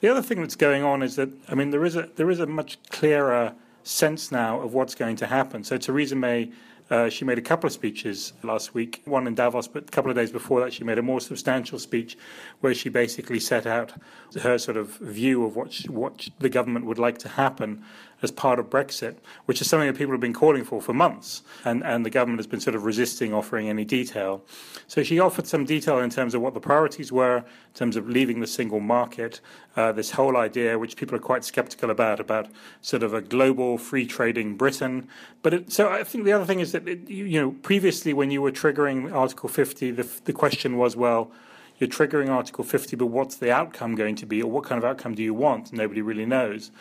The 0.01 0.09
other 0.09 0.23
thing 0.23 0.41
that's 0.41 0.55
going 0.67 0.83
on 0.83 1.03
is 1.03 1.15
that 1.15 1.29
I 1.47 1.53
mean 1.55 1.69
there 1.69 1.85
is 1.85 1.95
a 1.95 2.09
there 2.15 2.31
is 2.31 2.39
a 2.39 2.47
much 2.47 2.71
clearer 2.89 3.53
sense 3.83 4.31
now 4.31 4.59
of 4.61 4.73
what's 4.73 4.95
going 4.95 5.15
to 5.17 5.27
happen. 5.27 5.63
So 5.63 5.77
Theresa 5.77 6.15
May 6.15 6.51
uh, 6.89 7.09
she 7.09 7.25
made 7.25 7.37
a 7.37 7.41
couple 7.41 7.65
of 7.65 7.73
speeches 7.73 8.33
last 8.43 8.75
week, 8.75 9.01
one 9.05 9.25
in 9.25 9.33
Davos, 9.33 9.67
but 9.67 9.83
a 9.83 9.91
couple 9.91 10.11
of 10.11 10.15
days 10.15 10.31
before 10.31 10.59
that, 10.61 10.71
she 10.71 10.83
made 10.83 10.99
a 10.99 11.01
more 11.01 11.19
substantial 11.19 11.79
speech 11.79 12.15
where 12.61 12.75
she 12.75 12.89
basically 12.89 13.39
set 13.39 13.65
out 13.65 13.93
her 14.39 14.57
sort 14.59 14.77
of 14.77 14.89
view 14.97 15.45
of 15.45 15.55
what, 15.55 15.73
she, 15.73 15.89
what 15.89 16.29
the 16.39 16.49
government 16.49 16.85
would 16.85 16.99
like 16.99 17.17
to 17.17 17.29
happen 17.29 17.83
as 18.25 18.31
part 18.31 18.59
of 18.59 18.69
Brexit, 18.69 19.15
which 19.45 19.61
is 19.61 19.69
something 19.69 19.87
that 19.87 19.97
people 19.97 20.11
have 20.11 20.19
been 20.19 20.33
calling 20.33 20.65
for 20.65 20.81
for 20.81 20.93
months, 20.93 21.43
and, 21.63 21.81
and 21.85 22.05
the 22.05 22.09
government 22.09 22.39
has 22.39 22.47
been 22.47 22.59
sort 22.59 22.75
of 22.75 22.83
resisting 22.83 23.33
offering 23.33 23.69
any 23.69 23.85
detail. 23.85 24.43
So 24.87 25.01
she 25.03 25.17
offered 25.19 25.47
some 25.47 25.63
detail 25.63 25.99
in 25.99 26.09
terms 26.09 26.35
of 26.35 26.41
what 26.41 26.53
the 26.53 26.59
priorities 26.59 27.11
were, 27.11 27.37
in 27.37 27.73
terms 27.73 27.95
of 27.95 28.09
leaving 28.09 28.41
the 28.41 28.47
single 28.47 28.81
market, 28.81 29.39
uh, 29.77 29.93
this 29.93 30.11
whole 30.11 30.35
idea, 30.35 30.77
which 30.77 30.97
people 30.97 31.15
are 31.15 31.19
quite 31.19 31.45
sceptical 31.45 31.89
about, 31.89 32.19
about 32.19 32.49
sort 32.81 33.03
of 33.03 33.13
a 33.13 33.21
global 33.21 33.77
free 33.77 34.05
trading 34.05 34.57
Britain. 34.57 35.07
But 35.41 35.53
it, 35.53 35.71
so 35.71 35.89
I 35.89 36.03
think 36.03 36.25
the 36.25 36.33
other 36.33 36.45
thing 36.45 36.59
is 36.59 36.73
that 36.73 36.85
it, 36.87 37.09
you, 37.09 37.23
you 37.23 37.39
know 37.39 37.51
previously 37.61 38.11
when 38.11 38.31
you 38.31 38.41
were 38.41 38.51
triggering 38.51 39.13
Article 39.13 39.47
50, 39.47 39.91
the, 39.91 40.09
the 40.25 40.33
question 40.33 40.77
was 40.77 40.97
well 40.97 41.31
you're 41.77 41.89
triggering 41.89 42.29
Article 42.29 42.63
50, 42.63 42.95
but 42.95 43.07
what's 43.07 43.35
the 43.35 43.51
outcome 43.51 43.95
going 43.95 44.15
to 44.15 44.25
be, 44.25 44.41
or 44.41 44.49
what 44.49 44.63
kind 44.63 44.77
of 44.77 44.85
outcome 44.85 45.13
do 45.13 45.21
you 45.21 45.33
want? 45.33 45.73
Nobody 45.73 46.01
really 46.01 46.25
knows. 46.25 46.71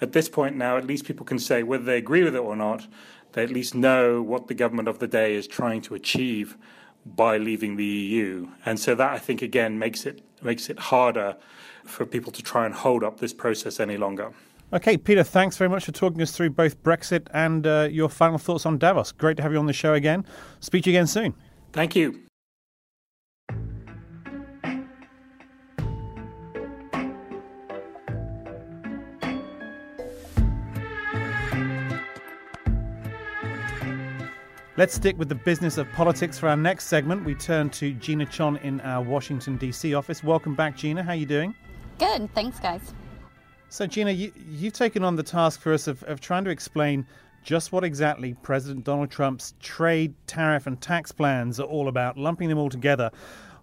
At 0.00 0.12
this 0.12 0.28
point 0.28 0.56
now, 0.56 0.76
at 0.76 0.86
least 0.86 1.04
people 1.04 1.24
can 1.24 1.38
say 1.38 1.62
whether 1.62 1.84
they 1.84 1.98
agree 1.98 2.24
with 2.24 2.34
it 2.34 2.40
or 2.40 2.56
not, 2.56 2.86
they 3.32 3.42
at 3.42 3.50
least 3.50 3.74
know 3.74 4.22
what 4.22 4.48
the 4.48 4.54
government 4.54 4.88
of 4.88 4.98
the 4.98 5.08
day 5.08 5.34
is 5.34 5.46
trying 5.46 5.80
to 5.82 5.94
achieve 5.94 6.56
by 7.04 7.36
leaving 7.36 7.76
the 7.76 7.84
EU. 7.84 8.48
And 8.64 8.78
so 8.78 8.94
that, 8.94 9.12
I 9.12 9.18
think, 9.18 9.42
again, 9.42 9.78
makes 9.78 10.06
it, 10.06 10.22
makes 10.42 10.70
it 10.70 10.78
harder 10.78 11.36
for 11.84 12.06
people 12.06 12.32
to 12.32 12.42
try 12.42 12.64
and 12.64 12.74
hold 12.74 13.04
up 13.04 13.20
this 13.20 13.32
process 13.32 13.80
any 13.80 13.96
longer. 13.96 14.32
Okay, 14.72 14.96
Peter, 14.96 15.22
thanks 15.22 15.56
very 15.56 15.68
much 15.68 15.84
for 15.84 15.92
talking 15.92 16.20
us 16.22 16.32
through 16.32 16.50
both 16.50 16.82
Brexit 16.82 17.28
and 17.32 17.66
uh, 17.66 17.88
your 17.90 18.08
final 18.08 18.38
thoughts 18.38 18.66
on 18.66 18.78
Davos. 18.78 19.12
Great 19.12 19.36
to 19.36 19.42
have 19.42 19.52
you 19.52 19.58
on 19.58 19.66
the 19.66 19.72
show 19.72 19.94
again. 19.94 20.24
Speak 20.60 20.84
to 20.84 20.90
you 20.90 20.96
again 20.96 21.06
soon. 21.06 21.34
Thank 21.72 21.94
you. 21.94 22.24
Let's 34.76 34.92
stick 34.92 35.16
with 35.16 35.28
the 35.28 35.36
business 35.36 35.78
of 35.78 35.88
politics 35.92 36.36
for 36.36 36.48
our 36.48 36.56
next 36.56 36.86
segment. 36.86 37.24
We 37.24 37.36
turn 37.36 37.70
to 37.70 37.92
Gina 37.92 38.26
Chon 38.26 38.56
in 38.56 38.80
our 38.80 39.04
Washington, 39.04 39.56
D.C. 39.56 39.94
office. 39.94 40.24
Welcome 40.24 40.56
back, 40.56 40.76
Gina. 40.76 41.00
How 41.00 41.12
are 41.12 41.14
you 41.14 41.26
doing? 41.26 41.54
Good. 42.00 42.28
Thanks, 42.34 42.58
guys. 42.58 42.92
So, 43.68 43.86
Gina, 43.86 44.10
you, 44.10 44.32
have 44.64 44.72
taken 44.72 45.04
on 45.04 45.14
the 45.14 45.22
task 45.22 45.60
for 45.60 45.72
us 45.72 45.86
of, 45.86 46.02
of 46.02 46.20
trying 46.20 46.42
to 46.42 46.50
explain 46.50 47.06
just 47.44 47.70
what 47.70 47.84
exactly 47.84 48.34
President 48.42 48.84
Donald 48.84 49.12
Trump's 49.12 49.54
trade, 49.60 50.12
tariff, 50.26 50.66
and 50.66 50.80
tax 50.80 51.12
plans 51.12 51.60
are 51.60 51.68
all 51.68 51.86
about, 51.86 52.18
lumping 52.18 52.48
them 52.48 52.58
all 52.58 52.68
together. 52.68 53.12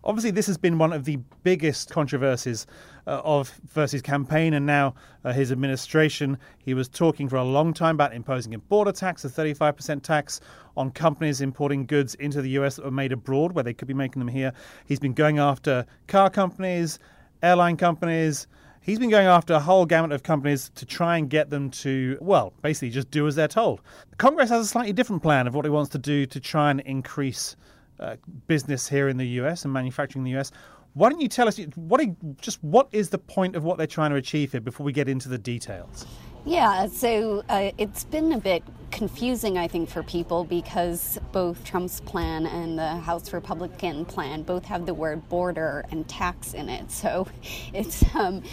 Obviously, 0.04 0.32
this 0.32 0.48
has 0.48 0.58
been 0.58 0.80
one 0.80 0.94
of 0.94 1.06
the 1.06 1.18
biggest 1.44 1.92
controversies 1.92 2.66
uh, 3.06 3.22
of 3.24 3.50
versus 3.68 4.02
campaign 4.02 4.56
and 4.56 4.66
now 4.66 4.96
uh, 5.24 5.32
his 5.32 5.52
administration. 5.52 6.40
He 6.58 6.74
was 6.74 6.90
talking 6.90 7.30
for 7.30 7.36
a 7.36 7.44
long 7.44 7.72
time 7.72 7.96
about 7.96 8.14
imposing 8.14 8.56
a 8.56 8.60
border 8.60 8.92
tax, 8.92 9.24
a 9.26 9.30
35% 9.30 10.02
tax 10.02 10.42
on 10.76 10.90
companies 10.90 11.42
importing 11.42 11.86
goods 11.86 12.16
into 12.16 12.42
the 12.42 12.50
US 12.52 12.78
that 12.78 12.86
were 12.86 12.92
made 12.92 13.12
abroad, 13.12 13.52
where 13.52 13.64
they 13.64 13.76
could 13.76 13.88
be 13.88 13.94
making 13.94 14.20
them 14.20 14.28
here. 14.28 14.54
He's 14.86 15.00
been 15.00 15.14
going 15.14 15.38
after 15.38 15.86
car 16.08 16.32
companies, 16.32 16.98
airline 17.44 17.78
companies. 17.78 18.48
He's 18.82 18.98
been 18.98 19.12
going 19.12 19.28
after 19.28 19.54
a 19.54 19.60
whole 19.60 19.86
gamut 19.86 20.12
of 20.12 20.24
companies 20.24 20.72
to 20.74 20.86
try 20.88 21.18
and 21.18 21.30
get 21.30 21.52
them 21.52 21.70
to, 21.70 22.18
well, 22.20 22.54
basically 22.64 22.90
just 22.90 23.12
do 23.12 23.28
as 23.28 23.36
they're 23.36 23.48
told. 23.48 23.82
Congress 24.18 24.50
has 24.50 24.66
a 24.66 24.68
slightly 24.68 24.94
different 24.94 25.22
plan 25.22 25.46
of 25.46 25.54
what 25.54 25.66
he 25.66 25.70
wants 25.70 25.92
to 25.92 26.00
do 26.00 26.26
to 26.26 26.40
try 26.40 26.72
and 26.72 26.80
increase 26.82 27.56
uh, 28.00 28.16
business 28.48 28.88
here 28.88 29.10
in 29.10 29.18
the 29.18 29.28
US 29.42 29.64
and 29.66 29.74
manufacturing 29.74 30.26
in 30.26 30.34
the 30.34 30.40
US. 30.40 30.52
Why 30.94 31.10
don't 31.10 31.22
you 31.22 31.30
tell 31.30 31.48
us 31.48 31.58
what 31.76 32.02
just 32.42 32.64
what 32.64 32.88
is 32.92 33.10
the 33.10 33.18
point 33.18 33.56
of 33.56 33.64
what 33.64 33.78
they're 33.78 33.88
trying 33.88 34.12
to 34.12 34.18
achieve 34.18 34.52
here 34.52 34.62
before 34.62 34.86
we 34.86 34.92
get 34.92 35.08
into 35.08 35.30
the 35.30 35.38
details? 35.38 36.06
Yeah, 36.46 36.88
so 36.88 37.44
uh, 37.50 37.72
it's 37.78 38.04
been 38.04 38.34
a 38.34 38.40
bit 38.40 38.64
confusing, 38.92 39.58
I 39.58 39.68
think, 39.68 39.90
for 39.90 40.04
people 40.04 40.44
because 40.44 41.18
both 41.32 41.64
Trump's 41.64 42.02
plan 42.02 42.46
and 42.46 42.78
the 42.78 42.98
House 42.98 43.34
Republican 43.34 44.06
plan 44.06 44.44
both 44.44 44.66
have 44.66 44.86
the 44.86 44.94
word 44.94 45.28
border 45.30 45.86
and 45.92 46.08
tax 46.08 46.54
in 46.54 46.70
it. 46.70 46.92
So 46.92 47.28
it's 47.74 48.04
um, 48.16 48.44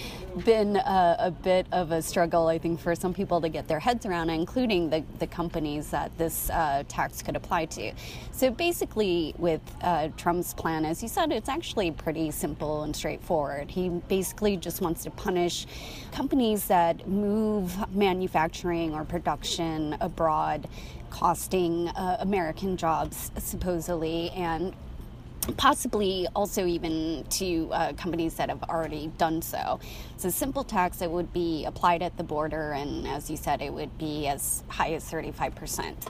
been 0.44 0.76
a, 0.76 1.16
a, 1.18 1.30
bit 1.30 1.66
of 1.72 1.92
a 1.92 2.00
struggle, 2.00 2.46
I 2.46 2.58
think, 2.58 2.80
for 2.80 2.94
some 2.94 3.12
people 3.12 3.40
to 3.40 3.48
get 3.48 3.68
their 3.68 3.80
heads 3.80 4.06
around, 4.06 4.30
including 4.30 4.90
the, 4.90 5.04
the 5.18 5.26
companies 5.26 5.90
that 5.90 6.16
this 6.16 6.50
uh, 6.50 6.84
tax 6.88 7.22
could 7.22 7.36
apply 7.36 7.66
to. 7.66 7.92
So 8.32 8.50
basically, 8.50 9.34
with 9.36 9.60
uh, 9.82 10.08
Trump's 10.16 10.54
plan, 10.54 10.84
as 10.84 11.02
you 11.02 11.08
said, 11.08 11.32
it's 11.32 11.48
actually 11.48 11.90
pretty 11.90 12.30
simple 12.30 12.84
and 12.84 12.94
straightforward. 12.94 13.70
He 13.70 13.88
basically 13.88 14.56
just 14.56 14.80
wants 14.80 15.02
to 15.04 15.10
punish 15.10 15.66
companies 16.12 16.66
that 16.66 17.08
move 17.08 17.76
manufacturing 17.94 18.94
or 18.94 19.04
production 19.04 19.96
abroad, 20.00 20.27
costing 21.10 21.88
uh, 21.88 22.18
American 22.20 22.76
jobs 22.76 23.30
supposedly, 23.38 24.30
and 24.30 24.74
possibly 25.56 26.26
also 26.34 26.66
even 26.66 27.24
to 27.30 27.68
uh, 27.72 27.92
companies 27.94 28.34
that 28.34 28.48
have 28.48 28.62
already 28.64 29.10
done 29.18 29.40
so. 29.40 29.80
It's 30.14 30.24
a 30.24 30.30
simple 30.30 30.64
tax 30.64 30.98
that 30.98 31.10
would 31.10 31.32
be 31.32 31.64
applied 31.64 32.02
at 32.02 32.16
the 32.16 32.24
border, 32.24 32.72
and 32.72 33.06
as 33.06 33.30
you 33.30 33.36
said, 33.36 33.62
it 33.62 33.72
would 33.72 33.96
be 33.98 34.26
as 34.26 34.62
high 34.68 34.92
as 34.92 35.04
35 35.04 35.54
percent. 35.54 36.06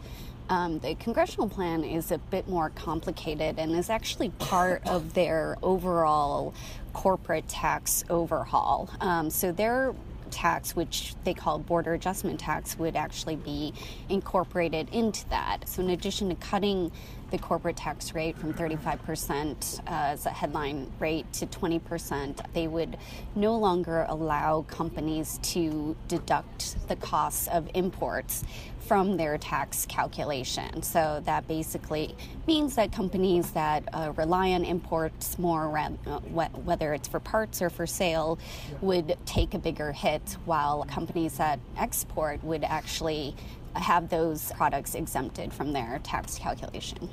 Um, 0.50 0.78
the 0.78 0.94
congressional 0.94 1.48
plan 1.48 1.84
is 1.84 2.10
a 2.10 2.18
bit 2.18 2.48
more 2.48 2.70
complicated 2.70 3.58
and 3.58 3.72
is 3.72 3.90
actually 3.90 4.30
part 4.30 4.86
of 4.86 5.12
their 5.12 5.58
overall 5.62 6.54
corporate 6.94 7.46
tax 7.48 8.02
overhaul. 8.08 8.88
Um, 9.00 9.28
so 9.28 9.52
they're 9.52 9.94
tax, 10.32 10.74
which 10.76 11.14
they 11.24 11.34
call 11.34 11.58
border 11.58 11.94
adjustment 11.94 12.40
tax, 12.40 12.78
would 12.78 12.96
actually 12.96 13.36
be 13.36 13.72
incorporated 14.08 14.88
into 14.92 15.28
that. 15.28 15.68
So, 15.68 15.82
in 15.82 15.90
addition 15.90 16.28
to 16.28 16.34
cutting 16.34 16.92
the 17.30 17.38
corporate 17.38 17.76
tax 17.76 18.14
rate 18.14 18.36
from 18.38 18.54
35% 18.54 19.80
uh, 19.80 19.82
as 19.86 20.26
a 20.26 20.30
headline 20.30 20.90
rate 20.98 21.30
to 21.34 21.46
20%, 21.46 22.40
they 22.54 22.66
would 22.66 22.96
no 23.34 23.56
longer 23.56 24.06
allow 24.08 24.62
companies 24.62 25.38
to 25.42 25.96
deduct 26.08 26.88
the 26.88 26.96
costs 26.96 27.48
of 27.48 27.68
imports 27.74 28.44
from 28.88 29.18
their 29.18 29.36
tax 29.36 29.84
calculation. 29.84 30.82
So 30.82 31.20
that 31.26 31.46
basically 31.46 32.16
means 32.46 32.74
that 32.76 32.90
companies 32.90 33.50
that 33.50 33.84
uh, 33.92 34.12
rely 34.16 34.52
on 34.52 34.64
imports 34.64 35.38
more, 35.38 35.76
uh, 35.78 36.20
whether 36.30 36.94
it's 36.94 37.06
for 37.06 37.20
parts 37.20 37.60
or 37.60 37.68
for 37.68 37.86
sale, 37.86 38.38
would 38.80 39.18
take 39.26 39.52
a 39.52 39.58
bigger 39.58 39.92
hit, 39.92 40.38
while 40.46 40.84
companies 40.84 41.36
that 41.36 41.60
export 41.76 42.42
would 42.42 42.64
actually 42.64 43.36
have 43.78 44.08
those 44.08 44.52
products 44.52 44.94
exempted 44.94 45.52
from 45.52 45.72
their 45.72 46.00
tax 46.02 46.38
calculation. 46.38 47.08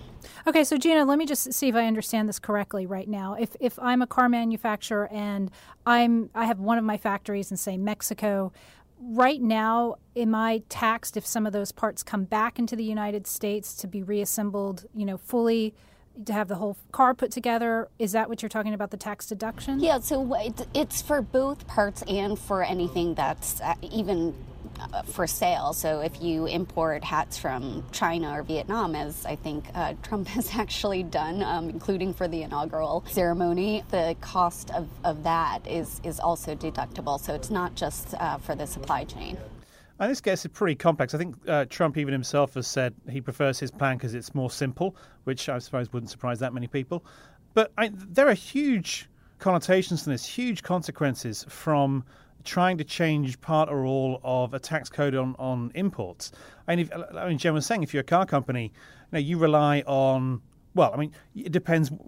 Okay, 0.47 0.63
so 0.63 0.77
Gina, 0.77 1.05
let 1.05 1.17
me 1.17 1.25
just 1.25 1.53
see 1.53 1.69
if 1.69 1.75
I 1.75 1.85
understand 1.85 2.29
this 2.29 2.39
correctly 2.39 2.85
right 2.85 3.07
now. 3.07 3.35
If 3.35 3.55
if 3.59 3.79
I'm 3.79 4.01
a 4.01 4.07
car 4.07 4.29
manufacturer 4.29 5.07
and 5.11 5.51
I'm 5.85 6.29
I 6.35 6.45
have 6.45 6.59
one 6.59 6.77
of 6.77 6.83
my 6.83 6.97
factories 6.97 7.51
in 7.51 7.57
say 7.57 7.77
Mexico, 7.77 8.51
right 8.99 9.41
now, 9.41 9.95
am 10.15 10.35
I 10.35 10.63
taxed 10.69 11.17
if 11.17 11.25
some 11.25 11.45
of 11.45 11.53
those 11.53 11.71
parts 11.71 12.03
come 12.03 12.23
back 12.25 12.59
into 12.59 12.75
the 12.75 12.83
United 12.83 13.27
States 13.27 13.73
to 13.75 13.87
be 13.87 14.03
reassembled, 14.03 14.85
you 14.93 15.05
know, 15.05 15.17
fully? 15.17 15.73
to 16.23 16.31
have 16.31 16.47
the 16.47 16.55
whole 16.55 16.77
car 16.91 17.13
put 17.13 17.31
together. 17.31 17.89
Is 17.99 18.13
that 18.13 18.29
what 18.29 18.41
you're 18.41 18.49
talking 18.49 18.73
about, 18.73 18.91
the 18.91 18.97
tax 18.97 19.25
deduction? 19.25 19.79
Yeah, 19.81 19.99
so 19.99 20.33
it's 20.73 21.01
for 21.01 21.21
both 21.21 21.67
parts 21.67 22.03
and 22.03 22.39
for 22.39 22.63
anything 22.63 23.15
that's 23.15 23.59
uh, 23.59 23.73
even 23.81 24.33
for 25.05 25.27
sale. 25.27 25.73
So 25.73 26.01
if 26.01 26.21
you 26.21 26.45
import 26.45 27.03
hats 27.03 27.37
from 27.37 27.83
China 27.91 28.31
or 28.31 28.43
Vietnam, 28.43 28.95
as 28.95 29.25
I 29.25 29.35
think 29.35 29.65
uh, 29.73 29.93
Trump 30.03 30.27
has 30.29 30.55
actually 30.55 31.03
done, 31.03 31.43
um, 31.43 31.69
including 31.69 32.13
for 32.13 32.27
the 32.27 32.43
inaugural 32.43 33.03
ceremony, 33.09 33.83
the 33.91 34.15
cost 34.21 34.71
of, 34.71 34.87
of 35.03 35.23
that 35.23 35.59
is, 35.67 36.01
is 36.03 36.19
also 36.19 36.55
deductible. 36.55 37.19
So 37.19 37.33
it's 37.33 37.49
not 37.49 37.75
just 37.75 38.13
uh, 38.15 38.37
for 38.37 38.55
the 38.55 38.67
supply 38.67 39.03
chain. 39.03 39.37
And 39.99 40.11
this 40.11 40.19
gets 40.19 40.45
pretty 40.47 40.75
complex. 40.75 41.13
I 41.13 41.17
think 41.17 41.35
uh, 41.47 41.65
Trump 41.69 41.97
even 41.97 42.11
himself 42.11 42.55
has 42.55 42.67
said 42.67 42.93
he 43.09 43.21
prefers 43.21 43.59
his 43.59 43.71
plan 43.71 43.97
because 43.97 44.13
it's 44.13 44.35
more 44.35 44.51
simple, 44.51 44.95
which 45.23 45.47
I 45.47 45.57
suppose 45.59 45.93
wouldn't 45.93 46.09
surprise 46.09 46.39
that 46.39 46.53
many 46.53 46.67
people. 46.67 47.05
But 47.53 47.71
I, 47.77 47.91
there 47.93 48.27
are 48.27 48.33
huge 48.33 49.09
connotations 49.39 50.03
to 50.03 50.09
this, 50.09 50.25
huge 50.25 50.63
consequences 50.63 51.45
from 51.47 52.03
trying 52.45 52.77
to 52.77 52.83
change 52.83 53.39
part 53.41 53.69
or 53.69 53.85
all 53.85 54.21
of 54.23 54.53
a 54.53 54.59
tax 54.59 54.89
code 54.89 55.15
on, 55.15 55.35
on 55.37 55.71
imports. 55.75 56.31
I 56.67 56.75
mean, 56.75 56.85
if, 56.85 57.15
I 57.15 57.27
mean, 57.27 57.37
Jen 57.37 57.53
was 57.53 57.65
saying, 57.65 57.83
if 57.83 57.93
you're 57.93 58.01
a 58.01 58.03
car 58.03 58.25
company, 58.25 58.65
you 58.65 58.71
know, 59.11 59.19
you 59.19 59.37
rely 59.37 59.81
on 59.85 60.41
well, 60.75 60.91
I 60.93 60.97
mean, 60.97 61.13
it 61.35 61.51
depends. 61.51 61.91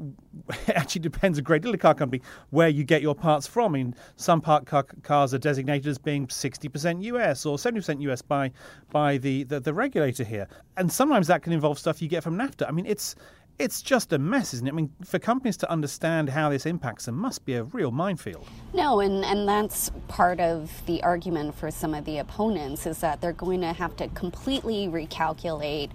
It 0.67 0.75
actually 0.75 1.01
depends 1.01 1.38
a 1.38 1.41
great 1.41 1.62
deal 1.62 1.74
of 1.74 1.79
car 1.79 1.94
company 1.94 2.22
where 2.51 2.70
you 2.70 2.86
get 2.86 3.01
your 3.01 3.15
parts 3.15 3.48
from. 3.48 3.74
I 3.74 3.77
mean, 3.79 3.96
some 4.15 4.39
part 4.39 4.65
car, 4.65 4.84
cars 5.03 5.34
are 5.34 5.38
designated 5.38 5.88
as 5.88 5.98
being 5.98 6.27
60% 6.27 7.03
US 7.03 7.46
or 7.46 7.58
70% 7.58 8.01
US 8.01 8.22
by 8.22 8.51
by 8.91 9.17
the, 9.17 9.44
the, 9.44 9.60
the 9.60 9.74
regulator 9.74 10.24
here, 10.24 10.48
and 10.77 10.89
sometimes 10.91 11.27
that 11.27 11.41
can 11.41 11.51
involve 11.51 11.79
stuff 11.79 12.01
you 12.01 12.08
get 12.08 12.24
from 12.24 12.38
NAFTA. 12.38 12.67
I 12.67 12.72
mean, 12.72 12.86
it's 12.86 13.15
it's 13.60 13.82
just 13.82 14.14
a 14.14 14.20
mess, 14.20 14.54
isn't 14.54 14.68
it? 14.68 14.72
I 14.72 14.74
mean, 14.74 14.92
for 15.04 15.20
companies 15.20 15.58
to 15.58 15.72
understand 15.72 16.30
how 16.30 16.50
this 16.50 16.66
impacts 16.66 17.06
them 17.06 17.16
must 17.16 17.46
be 17.46 17.56
a 17.56 17.64
real 17.64 17.92
minefield. 17.92 18.48
No, 18.74 19.00
and, 19.00 19.26
and 19.26 19.48
that's 19.48 19.90
part 20.08 20.40
of 20.40 20.72
the 20.86 21.02
argument 21.04 21.56
for 21.56 21.72
some 21.72 21.94
of 21.94 22.06
the 22.06 22.20
opponents 22.20 22.86
is 22.86 23.00
that 23.00 23.22
they're 23.22 23.34
going 23.34 23.62
to 23.62 23.74
have 23.74 23.96
to 23.98 24.08
completely 24.10 24.88
recalculate 24.88 25.90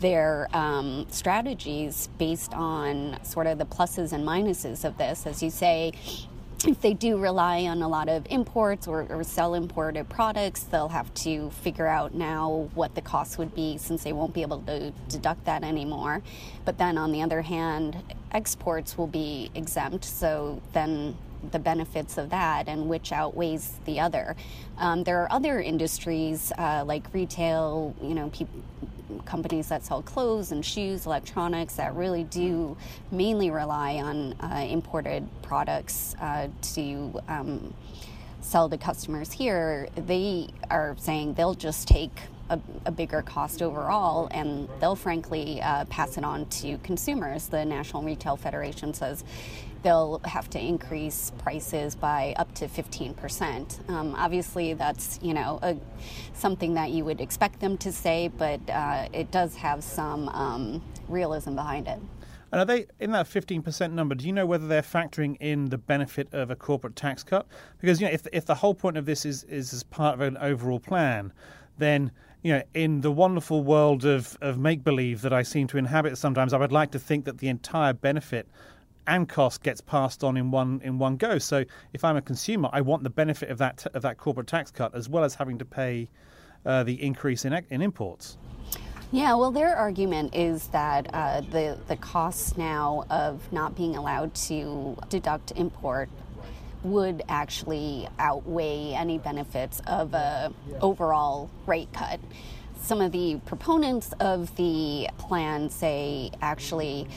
their 0.00 0.48
um, 0.52 1.06
strategies 1.08 2.08
based 2.18 2.52
on 2.52 3.22
sort 3.24 3.46
of 3.46 3.58
the 3.58 3.66
pluses 3.66 4.12
and 4.12 4.26
minuses 4.26 4.84
of 4.84 4.98
this. 4.98 5.26
As 5.26 5.42
you 5.42 5.50
say, 5.50 5.92
if 6.66 6.80
they 6.80 6.94
do 6.94 7.18
rely 7.18 7.64
on 7.64 7.82
a 7.82 7.88
lot 7.88 8.08
of 8.08 8.26
imports 8.30 8.86
or, 8.86 9.06
or, 9.10 9.22
sell 9.22 9.54
imported 9.54 10.08
products, 10.08 10.64
they'll 10.64 10.88
have 10.88 11.12
to 11.14 11.50
figure 11.50 11.86
out 11.86 12.14
now 12.14 12.68
what 12.74 12.94
the 12.94 13.00
cost 13.00 13.38
would 13.38 13.54
be 13.54 13.76
since 13.78 14.04
they 14.04 14.12
won't 14.12 14.32
be 14.32 14.42
able 14.42 14.60
to 14.62 14.90
deduct 15.08 15.44
that 15.44 15.62
anymore. 15.62 16.22
But 16.64 16.78
then 16.78 16.96
on 16.96 17.12
the 17.12 17.22
other 17.22 17.42
hand, 17.42 17.96
exports 18.32 18.96
will 18.96 19.06
be 19.06 19.50
exempt, 19.54 20.04
so 20.04 20.62
then 20.72 21.16
the 21.52 21.58
benefits 21.58 22.16
of 22.16 22.30
that 22.30 22.68
and 22.68 22.88
which 22.88 23.12
outweighs 23.12 23.72
the 23.84 24.00
other. 24.00 24.34
Um, 24.78 25.04
there 25.04 25.22
are 25.22 25.30
other 25.30 25.60
industries 25.60 26.52
uh, 26.56 26.84
like 26.86 27.12
retail, 27.12 27.94
you 28.00 28.14
know, 28.14 28.30
people 28.30 28.62
companies 29.20 29.68
that 29.68 29.84
sell 29.84 30.02
clothes 30.02 30.52
and 30.52 30.64
shoes, 30.64 31.06
electronics 31.06 31.74
that 31.76 31.94
really 31.94 32.24
do 32.24 32.76
mainly 33.10 33.50
rely 33.50 33.96
on 33.96 34.32
uh, 34.40 34.66
imported 34.68 35.26
products 35.42 36.14
uh, 36.20 36.48
to 36.62 37.20
um, 37.28 37.74
sell 38.40 38.68
to 38.68 38.76
customers 38.76 39.32
here, 39.32 39.88
they 39.96 40.48
are 40.70 40.94
saying 40.98 41.34
they'll 41.34 41.54
just 41.54 41.88
take 41.88 42.20
a, 42.50 42.58
a, 42.86 42.90
bigger 42.90 43.22
cost 43.22 43.62
overall, 43.62 44.28
and 44.30 44.68
they'll 44.80 44.96
frankly 44.96 45.60
uh, 45.62 45.84
pass 45.86 46.18
it 46.18 46.24
on 46.24 46.46
to 46.46 46.78
consumers. 46.78 47.48
The 47.48 47.64
National 47.64 48.02
Retail 48.02 48.36
Federation 48.36 48.92
says 48.92 49.24
they'll 49.82 50.20
have 50.24 50.50
to 50.50 50.60
increase 50.60 51.32
prices 51.38 51.94
by 51.94 52.34
up 52.38 52.52
to 52.54 52.66
15%. 52.66 53.88
Um, 53.90 54.14
obviously, 54.16 54.74
that's 54.74 55.18
you 55.22 55.34
know 55.34 55.58
a, 55.62 55.76
something 56.32 56.74
that 56.74 56.90
you 56.90 57.04
would 57.04 57.20
expect 57.20 57.60
them 57.60 57.78
to 57.78 57.92
say, 57.92 58.28
but 58.28 58.60
uh, 58.68 59.08
it 59.12 59.30
does 59.30 59.56
have 59.56 59.82
some 59.82 60.28
um, 60.30 60.82
realism 61.08 61.54
behind 61.54 61.86
it. 61.86 62.00
And 62.54 62.60
are 62.60 62.64
they 62.64 62.86
in 63.00 63.10
that 63.10 63.26
15% 63.26 63.90
number? 63.90 64.14
Do 64.14 64.26
you 64.26 64.32
know 64.32 64.46
whether 64.46 64.68
they're 64.68 64.80
factoring 64.80 65.36
in 65.40 65.70
the 65.70 65.78
benefit 65.78 66.32
of 66.32 66.52
a 66.52 66.56
corporate 66.56 66.94
tax 66.94 67.24
cut? 67.24 67.48
Because 67.80 68.00
you 68.00 68.06
know, 68.06 68.12
if 68.12 68.28
if 68.32 68.46
the 68.46 68.54
whole 68.54 68.74
point 68.74 68.96
of 68.96 69.06
this 69.06 69.24
is 69.26 69.42
is 69.44 69.72
as 69.72 69.82
part 69.82 70.14
of 70.14 70.20
an 70.20 70.36
overall 70.36 70.78
plan, 70.78 71.32
then 71.78 72.12
you 72.44 72.52
know, 72.52 72.62
in 72.74 73.00
the 73.00 73.10
wonderful 73.10 73.64
world 73.64 74.04
of, 74.04 74.36
of 74.42 74.58
make 74.58 74.84
believe 74.84 75.22
that 75.22 75.32
I 75.32 75.42
seem 75.42 75.66
to 75.68 75.78
inhabit 75.78 76.18
sometimes, 76.18 76.52
I 76.52 76.58
would 76.58 76.72
like 76.72 76.90
to 76.90 76.98
think 76.98 77.24
that 77.24 77.38
the 77.38 77.48
entire 77.48 77.94
benefit 77.94 78.46
and 79.06 79.26
cost 79.26 79.62
gets 79.62 79.80
passed 79.80 80.22
on 80.22 80.36
in 80.36 80.50
one 80.50 80.80
in 80.84 80.98
one 80.98 81.16
go. 81.16 81.38
So 81.38 81.64
if 81.94 82.04
I'm 82.04 82.16
a 82.16 82.22
consumer, 82.22 82.68
I 82.70 82.82
want 82.82 83.02
the 83.02 83.10
benefit 83.10 83.50
of 83.50 83.56
that 83.58 83.86
of 83.94 84.02
that 84.02 84.18
corporate 84.18 84.46
tax 84.46 84.70
cut 84.70 84.94
as 84.94 85.08
well 85.08 85.24
as 85.24 85.34
having 85.34 85.56
to 85.58 85.64
pay 85.64 86.08
uh, 86.66 86.84
the 86.84 87.02
increase 87.02 87.46
in 87.46 87.54
in 87.70 87.80
imports. 87.80 88.36
Yeah, 89.10 89.34
well, 89.34 89.50
their 89.50 89.76
argument 89.76 90.34
is 90.34 90.66
that 90.68 91.08
uh, 91.14 91.40
the 91.40 91.78
the 91.88 91.96
costs 91.96 92.58
now 92.58 93.04
of 93.08 93.50
not 93.52 93.74
being 93.74 93.96
allowed 93.96 94.34
to 94.48 94.98
deduct 95.08 95.52
import 95.56 96.10
would 96.84 97.22
actually 97.28 98.08
outweigh 98.18 98.92
any 98.94 99.18
benefits 99.18 99.80
of 99.86 100.14
a 100.14 100.52
overall 100.80 101.50
rate 101.66 101.92
cut. 101.92 102.20
Some 102.82 103.00
of 103.00 103.12
the 103.12 103.40
proponents 103.46 104.12
of 104.20 104.54
the 104.56 105.08
plan 105.16 105.70
say 105.70 106.30
actually 106.42 107.08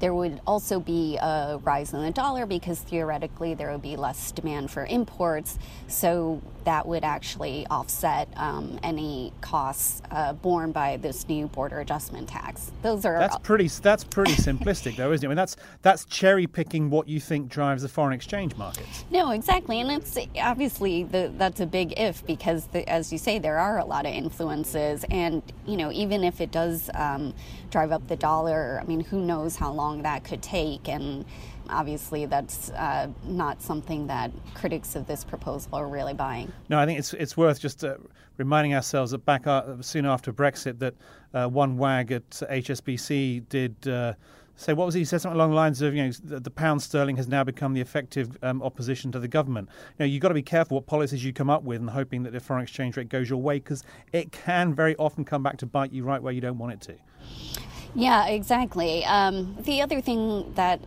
there 0.00 0.14
would 0.14 0.40
also 0.46 0.80
be 0.80 1.16
a 1.18 1.60
rise 1.62 1.92
in 1.92 2.02
the 2.02 2.10
dollar 2.10 2.46
because 2.46 2.80
theoretically 2.80 3.54
there 3.54 3.70
would 3.70 3.82
be 3.82 3.96
less 3.96 4.32
demand 4.32 4.70
for 4.70 4.86
imports. 4.86 5.58
So 5.88 6.42
that 6.64 6.86
would 6.86 7.04
actually 7.04 7.66
offset 7.70 8.28
um, 8.36 8.78
any 8.82 9.32
costs 9.40 10.02
uh, 10.10 10.32
borne 10.32 10.72
by 10.72 10.96
this 10.98 11.28
new 11.28 11.46
border 11.46 11.80
adjustment 11.80 12.28
tax. 12.28 12.70
Those 12.82 13.04
are 13.04 13.18
that's 13.18 13.38
pretty 13.38 13.68
that's 13.68 14.04
pretty 14.04 14.32
simplistic 14.48 14.96
though, 14.96 15.12
isn't 15.12 15.24
it? 15.24 15.26
I 15.26 15.30
mean, 15.30 15.36
that's 15.36 15.56
that's 15.82 16.04
cherry 16.04 16.46
picking 16.46 16.90
what 16.90 17.08
you 17.08 17.20
think 17.20 17.48
drives 17.48 17.82
the 17.82 17.88
foreign 17.88 18.12
exchange 18.12 18.56
markets. 18.56 19.04
No, 19.10 19.30
exactly, 19.30 19.80
and 19.80 19.90
it's 19.90 20.18
obviously 20.40 21.04
the, 21.04 21.32
that's 21.36 21.60
a 21.60 21.66
big 21.66 21.98
if 21.98 22.24
because, 22.26 22.66
the, 22.68 22.88
as 22.88 23.12
you 23.12 23.18
say, 23.18 23.38
there 23.38 23.58
are 23.58 23.78
a 23.78 23.84
lot 23.84 24.06
of 24.06 24.12
influences, 24.12 25.04
and 25.10 25.42
you 25.66 25.76
know 25.76 25.90
even 25.92 26.24
if 26.24 26.40
it 26.40 26.50
does 26.50 26.90
um, 26.94 27.34
drive 27.70 27.92
up 27.92 28.06
the 28.08 28.16
dollar, 28.16 28.78
I 28.82 28.86
mean, 28.86 29.00
who 29.00 29.20
knows 29.20 29.56
how 29.56 29.72
long 29.72 29.89
that 30.02 30.24
could 30.24 30.42
take 30.42 30.88
and 30.88 31.24
obviously 31.70 32.26
that's 32.26 32.70
uh, 32.70 33.08
not 33.24 33.62
something 33.62 34.06
that 34.08 34.30
critics 34.54 34.96
of 34.96 35.06
this 35.06 35.24
proposal 35.24 35.70
are 35.74 35.86
really 35.86 36.14
buying. 36.14 36.52
No, 36.68 36.78
I 36.78 36.86
think 36.86 36.98
it's 36.98 37.12
it's 37.14 37.36
worth 37.36 37.60
just 37.60 37.84
uh, 37.84 37.96
reminding 38.36 38.74
ourselves 38.74 39.12
that 39.12 39.24
back 39.24 39.46
uh, 39.46 39.80
soon 39.80 40.06
after 40.06 40.32
Brexit, 40.32 40.78
that 40.80 40.94
uh, 41.34 41.46
one 41.48 41.76
wag 41.76 42.12
at 42.12 42.28
HSBC 42.30 43.48
did. 43.48 43.88
Uh, 43.88 44.14
say 44.56 44.74
what 44.74 44.84
was 44.84 44.94
he? 44.94 45.00
he 45.00 45.04
said 45.06 45.22
something 45.22 45.36
along 45.36 45.50
the 45.50 45.56
lines 45.56 45.80
of 45.80 45.94
you 45.94 46.04
know 46.04 46.12
the, 46.24 46.38
the 46.38 46.50
pound 46.50 46.82
sterling 46.82 47.16
has 47.16 47.26
now 47.26 47.42
become 47.42 47.72
the 47.72 47.80
effective 47.80 48.36
um, 48.42 48.62
opposition 48.62 49.10
to 49.10 49.18
the 49.18 49.28
government. 49.28 49.68
You 49.98 50.04
know 50.04 50.06
you've 50.06 50.20
got 50.20 50.28
to 50.28 50.34
be 50.34 50.42
careful 50.42 50.76
what 50.76 50.86
policies 50.86 51.24
you 51.24 51.32
come 51.32 51.48
up 51.48 51.62
with 51.62 51.80
and 51.80 51.88
hoping 51.88 52.24
that 52.24 52.32
the 52.32 52.40
foreign 52.40 52.62
exchange 52.62 52.96
rate 52.96 53.08
goes 53.08 53.30
your 53.30 53.40
way 53.40 53.58
because 53.58 53.84
it 54.12 54.32
can 54.32 54.74
very 54.74 54.94
often 54.96 55.24
come 55.24 55.42
back 55.42 55.56
to 55.58 55.66
bite 55.66 55.92
you 55.92 56.04
right 56.04 56.22
where 56.22 56.32
you 56.32 56.42
don't 56.42 56.58
want 56.58 56.74
it 56.74 56.80
to. 56.82 57.69
Yeah, 57.94 58.26
exactly. 58.28 59.04
Um, 59.04 59.56
the 59.60 59.82
other 59.82 60.00
thing 60.00 60.52
that 60.54 60.80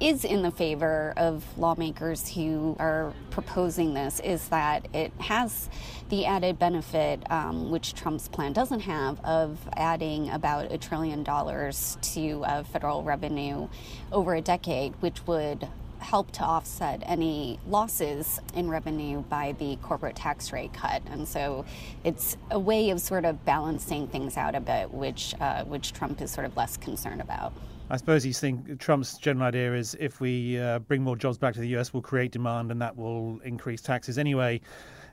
is 0.00 0.24
in 0.24 0.42
the 0.42 0.50
favor 0.50 1.14
of 1.16 1.44
lawmakers 1.58 2.28
who 2.28 2.76
are 2.78 3.14
proposing 3.30 3.94
this 3.94 4.20
is 4.20 4.48
that 4.48 4.86
it 4.94 5.10
has 5.20 5.70
the 6.10 6.26
added 6.26 6.58
benefit, 6.58 7.20
um, 7.30 7.70
which 7.70 7.94
Trump's 7.94 8.28
plan 8.28 8.52
doesn't 8.52 8.80
have, 8.80 9.18
of 9.24 9.58
adding 9.76 10.28
about 10.30 10.70
a 10.70 10.78
trillion 10.78 11.22
dollars 11.22 11.96
to 12.02 12.44
uh, 12.44 12.62
federal 12.64 13.02
revenue 13.02 13.68
over 14.12 14.34
a 14.34 14.42
decade, 14.42 14.92
which 15.00 15.26
would 15.26 15.66
help 16.06 16.30
to 16.30 16.42
offset 16.42 17.02
any 17.04 17.58
losses 17.66 18.38
in 18.54 18.70
revenue 18.70 19.22
by 19.22 19.56
the 19.58 19.74
corporate 19.82 20.14
tax 20.14 20.52
rate 20.52 20.72
cut. 20.72 21.02
And 21.10 21.26
so 21.26 21.64
it's 22.04 22.36
a 22.52 22.58
way 22.58 22.90
of 22.90 23.00
sort 23.00 23.24
of 23.24 23.44
balancing 23.44 24.06
things 24.06 24.36
out 24.36 24.54
a 24.54 24.60
bit, 24.60 24.92
which, 24.92 25.34
uh, 25.40 25.64
which 25.64 25.92
Trump 25.92 26.22
is 26.22 26.30
sort 26.30 26.46
of 26.46 26.56
less 26.56 26.76
concerned 26.76 27.20
about. 27.20 27.52
I 27.90 27.96
suppose 27.96 28.22
he's 28.22 28.38
think 28.38 28.78
Trump's 28.78 29.18
general 29.18 29.48
idea 29.48 29.74
is 29.74 29.96
if 29.98 30.20
we 30.20 30.60
uh, 30.60 30.78
bring 30.78 31.02
more 31.02 31.16
jobs 31.16 31.38
back 31.38 31.54
to 31.54 31.60
the 31.60 31.76
US, 31.76 31.92
we'll 31.92 32.02
create 32.02 32.30
demand, 32.30 32.70
and 32.70 32.80
that 32.80 32.96
will 32.96 33.40
increase 33.40 33.82
taxes 33.82 34.16
anyway. 34.16 34.60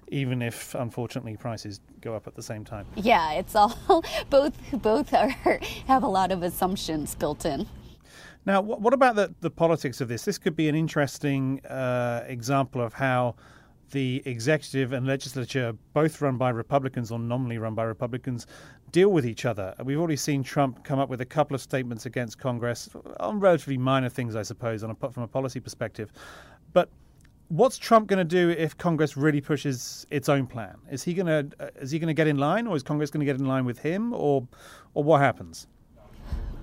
Even 0.10 0.44
if, 0.44 0.76
unfortunately, 0.76 1.38
prices 1.38 1.80
go 2.02 2.14
up 2.14 2.28
at 2.28 2.36
the 2.36 2.44
same 2.44 2.64
time. 2.64 2.86
Yeah, 2.96 3.34
it's 3.34 3.56
all 3.56 3.76
both. 4.30 4.54
Both 4.74 5.12
are 5.14 5.30
have 5.88 6.04
a 6.04 6.08
lot 6.08 6.32
of 6.32 6.44
assumptions 6.44 7.16
built 7.16 7.46
in. 7.46 7.68
Now, 8.46 8.62
what 8.62 8.94
about 8.94 9.16
the, 9.16 9.34
the 9.40 9.50
politics 9.50 10.02
of 10.02 10.10
this? 10.10 10.26
This 10.26 10.38
could 10.38 10.56
be 10.56 10.68
an 10.68 10.76
interesting 10.76 11.66
uh, 11.66 12.24
example 12.28 12.82
of 12.82 12.94
how 12.94 13.36
the 13.92 14.22
executive 14.26 14.92
and 14.92 15.08
legislature, 15.08 15.74
both 15.94 16.20
run 16.20 16.38
by 16.38 16.50
Republicans 16.50 17.12
or 17.12 17.20
nominally 17.20 17.58
run 17.58 17.76
by 17.76 17.84
Republicans, 17.84 18.48
deal 18.92 19.10
with 19.10 19.26
each 19.26 19.46
other. 19.46 19.74
We've 19.84 20.00
already 20.00 20.18
seen 20.18 20.44
Trump 20.44 20.84
come 20.84 21.00
up 21.00 21.10
with 21.10 21.22
a 21.22 21.26
couple 21.26 21.56
of 21.56 21.62
statements 21.62 22.06
against 22.06 22.38
Congress 22.38 22.90
on 23.20 23.40
relatively 23.40 23.78
minor 23.78 24.10
things, 24.10 24.36
I 24.36 24.44
suppose, 24.44 24.84
on 24.84 24.92
a, 24.92 25.12
from 25.12 25.24
a 25.24 25.28
policy 25.28 25.60
perspective. 25.60 26.12
But 26.74 26.90
What's 27.50 27.78
Trump 27.78 28.08
going 28.08 28.18
to 28.18 28.24
do 28.24 28.50
if 28.50 28.76
Congress 28.78 29.16
really 29.16 29.42
pushes 29.42 30.08
its 30.10 30.28
own 30.28 30.48
plan? 30.48 30.76
Is 30.90 31.04
he 31.04 31.14
going 31.14 31.28
to 31.28 31.64
uh, 31.64 31.70
is 31.80 31.92
he 31.92 32.00
going 32.00 32.08
to 32.08 32.14
get 32.14 32.26
in 32.26 32.38
line, 32.38 32.66
or 32.66 32.76
is 32.76 32.82
Congress 32.82 33.12
going 33.12 33.20
to 33.20 33.32
get 33.32 33.40
in 33.40 33.46
line 33.46 33.64
with 33.64 33.78
him, 33.78 34.12
or 34.12 34.48
or 34.96 35.04
what 35.04 35.22
happens? 35.22 35.68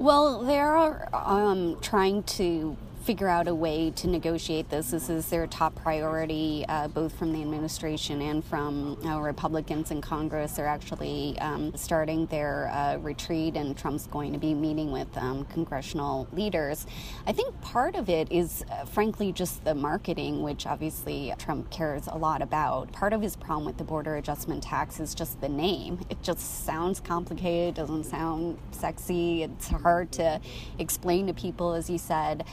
Well, 0.00 0.38
they're 0.44 1.14
um, 1.14 1.76
trying 1.82 2.22
to 2.22 2.74
figure 3.02 3.28
out 3.28 3.48
a 3.48 3.54
way 3.54 3.90
to 3.90 4.06
negotiate 4.08 4.68
this. 4.68 4.90
This 4.90 5.08
is 5.08 5.28
their 5.30 5.46
top 5.46 5.74
priority, 5.74 6.64
uh, 6.68 6.88
both 6.88 7.12
from 7.18 7.32
the 7.32 7.40
administration 7.40 8.20
and 8.20 8.44
from 8.44 8.98
uh, 9.06 9.18
Republicans 9.20 9.90
in 9.90 10.02
Congress. 10.02 10.52
They're 10.52 10.66
actually 10.66 11.38
um, 11.40 11.74
starting 11.74 12.26
their 12.26 12.68
uh, 12.68 12.98
retreat, 12.98 13.56
and 13.56 13.76
Trump's 13.76 14.06
going 14.06 14.32
to 14.32 14.38
be 14.38 14.52
meeting 14.52 14.92
with 14.92 15.08
um, 15.16 15.46
congressional 15.46 16.28
leaders. 16.32 16.86
I 17.26 17.32
think 17.32 17.58
part 17.62 17.94
of 17.94 18.10
it 18.10 18.30
is, 18.30 18.64
uh, 18.70 18.84
frankly, 18.84 19.32
just 19.32 19.64
the 19.64 19.74
marketing, 19.74 20.42
which 20.42 20.66
obviously 20.66 21.32
Trump 21.38 21.70
cares 21.70 22.06
a 22.06 22.18
lot 22.18 22.42
about. 22.42 22.92
Part 22.92 23.12
of 23.14 23.22
his 23.22 23.34
problem 23.34 23.64
with 23.64 23.78
the 23.78 23.84
border 23.84 24.16
adjustment 24.16 24.62
tax 24.62 25.00
is 25.00 25.14
just 25.14 25.40
the 25.40 25.48
name. 25.48 26.00
It 26.10 26.22
just 26.22 26.66
sounds 26.66 27.00
complicated, 27.00 27.74
doesn't 27.74 28.04
sound 28.04 28.58
sexy, 28.72 29.44
it's 29.44 29.68
hard 29.68 30.12
to 30.12 30.40
explain 30.78 31.26
to 31.28 31.32
people, 31.32 31.72
as 31.72 31.88
you 31.88 31.96
said. 31.96 32.44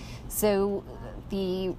The 1.29 1.75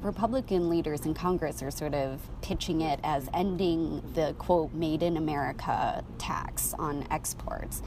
Republican 0.00 0.68
leaders 0.68 1.06
in 1.06 1.14
Congress 1.14 1.62
are 1.62 1.70
sort 1.70 1.94
of 1.94 2.20
pitching 2.40 2.80
it 2.80 2.98
as 3.04 3.28
ending 3.32 4.02
the 4.14 4.34
quote 4.38 4.72
made 4.72 5.04
in 5.04 5.16
America 5.16 6.04
tax 6.18 6.74
on 6.80 7.06
exports 7.12 7.80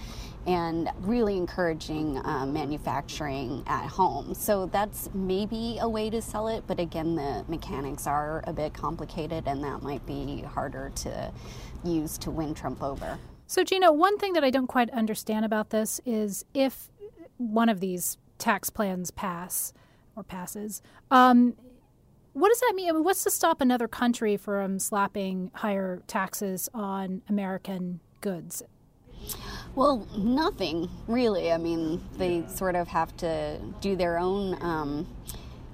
and 0.47 0.89
really 1.01 1.35
encouraging 1.35 2.17
uh, 2.25 2.45
manufacturing 2.45 3.61
at 3.67 3.85
home. 3.87 4.33
So 4.33 4.67
that's 4.67 5.09
maybe 5.13 5.79
a 5.81 5.89
way 5.89 6.09
to 6.09 6.21
sell 6.21 6.47
it, 6.47 6.63
but 6.65 6.79
again, 6.79 7.15
the 7.15 7.43
mechanics 7.49 8.07
are 8.07 8.41
a 8.45 8.53
bit 8.53 8.73
complicated 8.73 9.47
and 9.47 9.61
that 9.65 9.81
might 9.81 10.05
be 10.05 10.43
harder 10.43 10.93
to 10.95 11.33
use 11.83 12.17
to 12.19 12.31
win 12.31 12.53
Trump 12.53 12.81
over. 12.81 13.19
So, 13.47 13.65
Gina, 13.65 13.91
one 13.91 14.17
thing 14.17 14.33
that 14.33 14.43
I 14.45 14.49
don't 14.49 14.67
quite 14.67 14.89
understand 14.91 15.43
about 15.43 15.71
this 15.71 15.99
is 16.05 16.45
if 16.53 16.89
one 17.37 17.67
of 17.67 17.81
these 17.81 18.17
tax 18.37 18.69
plans 18.69 19.11
pass, 19.11 19.73
or 20.15 20.23
passes. 20.23 20.81
Um, 21.11 21.55
what 22.33 22.49
does 22.49 22.59
that 22.59 22.73
mean? 22.75 22.89
I 22.89 22.91
mean? 22.91 23.03
What's 23.03 23.23
to 23.23 23.31
stop 23.31 23.61
another 23.61 23.87
country 23.87 24.35
from 24.35 24.79
slapping 24.79 25.51
higher 25.53 26.01
taxes 26.07 26.69
on 26.73 27.21
American 27.29 28.01
goods? 28.21 28.61
Well, 29.75 30.07
nothing 30.17 30.89
really. 31.07 31.51
I 31.51 31.57
mean, 31.57 32.03
they 32.17 32.45
sort 32.47 32.75
of 32.75 32.87
have 32.89 33.15
to 33.17 33.59
do 33.81 33.95
their 33.95 34.17
own. 34.17 34.61
Um, 34.61 35.07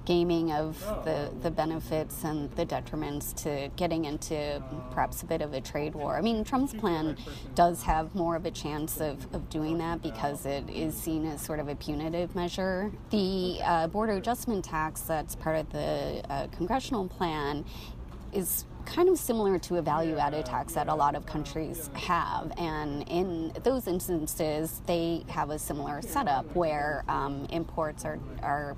gaming 0.04 0.52
of 0.52 0.80
the, 1.04 1.30
the 1.42 1.50
benefits 1.50 2.24
and 2.24 2.50
the 2.56 2.66
detriments 2.66 3.34
to 3.42 3.70
getting 3.76 4.04
into 4.04 4.62
perhaps 4.90 5.22
a 5.22 5.26
bit 5.26 5.42
of 5.42 5.52
a 5.52 5.60
trade 5.60 5.94
war. 5.94 6.16
I 6.16 6.20
mean, 6.20 6.44
Trump's 6.44 6.74
plan 6.74 7.16
does 7.54 7.82
have 7.84 8.14
more 8.14 8.36
of 8.36 8.44
a 8.46 8.50
chance 8.50 9.00
of, 9.00 9.32
of 9.34 9.48
doing 9.48 9.78
that 9.78 10.02
because 10.02 10.46
it 10.46 10.68
is 10.68 10.94
seen 10.96 11.26
as 11.26 11.40
sort 11.40 11.60
of 11.60 11.68
a 11.68 11.74
punitive 11.74 12.34
measure. 12.34 12.90
The 13.10 13.60
uh, 13.62 13.86
border 13.88 14.14
adjustment 14.14 14.64
tax 14.64 15.02
that's 15.02 15.34
part 15.34 15.56
of 15.56 15.70
the 15.70 16.22
uh, 16.28 16.46
congressional 16.48 17.08
plan 17.08 17.64
is 18.32 18.64
kind 18.84 19.08
of 19.08 19.18
similar 19.18 19.58
to 19.58 19.76
a 19.76 19.82
value 19.82 20.16
added 20.16 20.46
tax 20.46 20.74
that 20.74 20.88
a 20.88 20.94
lot 20.94 21.14
of 21.14 21.26
countries 21.26 21.90
have. 21.94 22.52
And 22.58 23.08
in 23.08 23.52
those 23.62 23.86
instances, 23.86 24.80
they 24.86 25.24
have 25.28 25.50
a 25.50 25.58
similar 25.58 26.02
setup 26.02 26.44
where 26.56 27.04
um, 27.08 27.46
imports 27.50 28.04
are, 28.04 28.18
are 28.42 28.76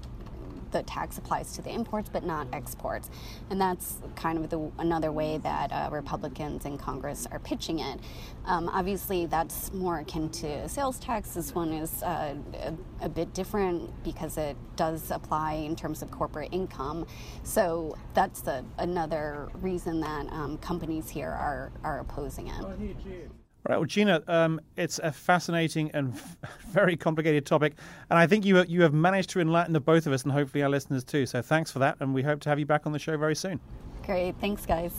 the 0.74 0.82
tax 0.82 1.16
applies 1.16 1.52
to 1.52 1.62
the 1.62 1.70
imports 1.70 2.10
but 2.12 2.24
not 2.24 2.46
exports. 2.52 3.08
And 3.48 3.60
that's 3.60 3.98
kind 4.16 4.36
of 4.36 4.50
the, 4.50 4.70
another 4.78 5.12
way 5.12 5.38
that 5.38 5.72
uh, 5.72 5.88
Republicans 5.90 6.66
in 6.66 6.76
Congress 6.76 7.26
are 7.30 7.38
pitching 7.38 7.78
it. 7.78 8.00
Um, 8.44 8.68
obviously, 8.68 9.26
that's 9.26 9.72
more 9.72 10.00
akin 10.00 10.28
to 10.30 10.68
sales 10.68 10.98
tax. 10.98 11.30
This 11.30 11.54
one 11.54 11.72
is 11.72 12.02
uh, 12.02 12.34
a, 12.54 12.74
a, 13.00 13.08
bit 13.08 13.32
different 13.32 13.90
because 14.02 14.36
it 14.36 14.56
does 14.76 15.10
apply 15.10 15.54
in 15.54 15.76
terms 15.76 16.02
of 16.02 16.10
corporate 16.10 16.48
income. 16.52 17.06
So 17.44 17.96
that's 18.12 18.40
the, 18.40 18.64
another 18.78 19.48
reason 19.54 20.00
that 20.00 20.26
um, 20.32 20.58
companies 20.58 21.08
here 21.08 21.30
are, 21.30 21.70
are 21.84 22.00
opposing 22.00 22.48
it. 22.48 23.30
Right, 23.66 23.78
well, 23.78 23.86
Gina, 23.86 24.22
um, 24.28 24.60
it's 24.76 24.98
a 24.98 25.10
fascinating 25.10 25.90
and 25.92 26.12
very 26.68 26.98
complicated 26.98 27.46
topic, 27.46 27.72
and 28.10 28.18
I 28.18 28.26
think 28.26 28.44
you 28.44 28.62
you 28.64 28.82
have 28.82 28.92
managed 28.92 29.30
to 29.30 29.40
enlighten 29.40 29.72
the 29.72 29.80
both 29.80 30.06
of 30.06 30.12
us, 30.12 30.22
and 30.22 30.32
hopefully 30.32 30.62
our 30.62 30.68
listeners 30.68 31.02
too. 31.02 31.24
So 31.24 31.40
thanks 31.40 31.70
for 31.70 31.78
that, 31.78 31.96
and 32.00 32.12
we 32.12 32.22
hope 32.22 32.40
to 32.40 32.50
have 32.50 32.58
you 32.58 32.66
back 32.66 32.84
on 32.84 32.92
the 32.92 32.98
show 32.98 33.16
very 33.16 33.34
soon. 33.34 33.60
Great, 34.04 34.34
thanks, 34.38 34.66
guys. 34.66 34.92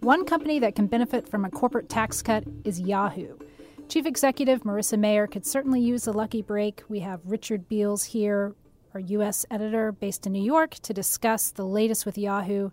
One 0.00 0.24
company 0.24 0.58
that 0.58 0.74
can 0.74 0.88
benefit 0.88 1.28
from 1.28 1.44
a 1.44 1.50
corporate 1.50 1.88
tax 1.88 2.22
cut 2.22 2.42
is 2.64 2.80
Yahoo. 2.80 3.38
Chief 3.88 4.04
Executive 4.04 4.64
Marissa 4.64 4.98
Mayer 4.98 5.28
could 5.28 5.46
certainly 5.46 5.80
use 5.80 6.08
a 6.08 6.12
lucky 6.12 6.42
break. 6.42 6.82
We 6.88 7.00
have 7.00 7.20
Richard 7.24 7.68
Beales 7.68 8.04
here, 8.04 8.54
our 8.94 9.00
U.S. 9.00 9.44
editor 9.50 9.92
based 9.92 10.26
in 10.26 10.32
New 10.32 10.42
York, 10.42 10.74
to 10.74 10.94
discuss 10.94 11.50
the 11.50 11.66
latest 11.66 12.06
with 12.06 12.16
Yahoo. 12.16 12.70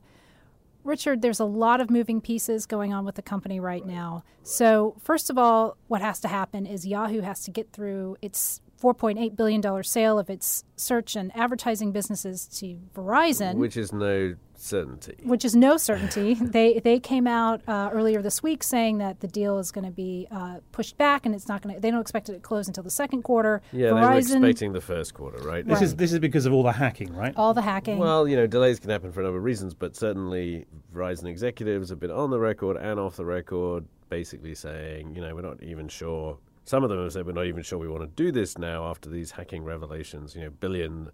Richard, 0.83 1.21
there's 1.21 1.39
a 1.39 1.45
lot 1.45 1.81
of 1.81 1.89
moving 1.89 2.21
pieces 2.21 2.65
going 2.65 2.93
on 2.93 3.05
with 3.05 3.15
the 3.15 3.21
company 3.21 3.59
right 3.59 3.85
now. 3.85 4.23
So, 4.43 4.95
first 5.01 5.29
of 5.29 5.37
all, 5.37 5.77
what 5.87 6.01
has 6.01 6.19
to 6.21 6.27
happen 6.27 6.65
is 6.65 6.87
Yahoo 6.87 7.21
has 7.21 7.43
to 7.43 7.51
get 7.51 7.71
through 7.71 8.17
its 8.21 8.61
$4.8 8.81 9.35
billion 9.35 9.83
sale 9.83 10.17
of 10.17 10.29
its 10.29 10.63
search 10.75 11.15
and 11.15 11.31
advertising 11.35 11.91
businesses 11.91 12.47
to 12.47 12.79
Verizon. 12.95 13.55
Which 13.55 13.77
is 13.77 13.93
no 13.93 14.35
certainty. 14.55 15.17
Which 15.23 15.45
is 15.45 15.55
no 15.55 15.77
certainty. 15.77 16.33
they 16.41 16.79
they 16.79 16.99
came 16.99 17.27
out 17.27 17.61
uh, 17.67 17.89
earlier 17.93 18.21
this 18.21 18.41
week 18.41 18.63
saying 18.63 18.99
that 18.99 19.19
the 19.19 19.27
deal 19.27 19.59
is 19.59 19.71
going 19.71 19.85
to 19.85 19.91
be 19.91 20.27
uh, 20.31 20.57
pushed 20.71 20.97
back 20.97 21.25
and 21.25 21.35
it's 21.35 21.47
not 21.47 21.61
going 21.61 21.75
to. 21.75 21.81
They 21.81 21.91
don't 21.91 22.01
expect 22.01 22.29
it 22.29 22.33
to 22.33 22.39
close 22.39 22.67
until 22.67 22.83
the 22.83 22.89
second 22.89 23.23
quarter. 23.23 23.61
Yeah, 23.71 23.89
Verizon, 23.89 23.93
they 23.93 24.39
were 24.39 24.47
expecting 24.47 24.73
the 24.73 24.81
first 24.81 25.13
quarter, 25.13 25.37
right? 25.39 25.65
This 25.65 25.75
right. 25.75 25.83
is 25.83 25.95
this 25.95 26.13
is 26.13 26.19
because 26.19 26.45
of 26.45 26.53
all 26.53 26.63
the 26.63 26.71
hacking, 26.71 27.13
right? 27.13 27.33
All 27.35 27.53
the 27.53 27.61
hacking. 27.61 27.97
Well, 27.97 28.27
you 28.27 28.35
know, 28.35 28.47
delays 28.47 28.79
can 28.79 28.89
happen 28.89 29.11
for 29.11 29.21
a 29.21 29.23
number 29.23 29.37
of 29.37 29.43
reasons, 29.43 29.73
but 29.73 29.95
certainly 29.95 30.65
Verizon 30.93 31.25
executives 31.25 31.89
have 31.89 31.99
been 31.99 32.11
on 32.11 32.29
the 32.29 32.39
record 32.39 32.77
and 32.77 32.99
off 32.99 33.15
the 33.15 33.25
record, 33.25 33.85
basically 34.09 34.55
saying, 34.55 35.15
you 35.15 35.21
know, 35.21 35.35
we're 35.35 35.41
not 35.41 35.61
even 35.61 35.87
sure 35.87 36.37
some 36.65 36.83
of 36.83 36.89
them 36.89 37.01
have 37.01 37.11
said 37.13 37.25
we're 37.25 37.31
not 37.33 37.45
even 37.45 37.63
sure 37.63 37.79
we 37.79 37.87
want 37.87 38.03
to 38.03 38.23
do 38.23 38.31
this 38.31 38.57
now 38.57 38.85
after 38.89 39.09
these 39.09 39.31
hacking 39.31 39.63
revelations. 39.63 40.35
You 40.35 40.43
know, 40.43 40.49
billion, 40.49 41.09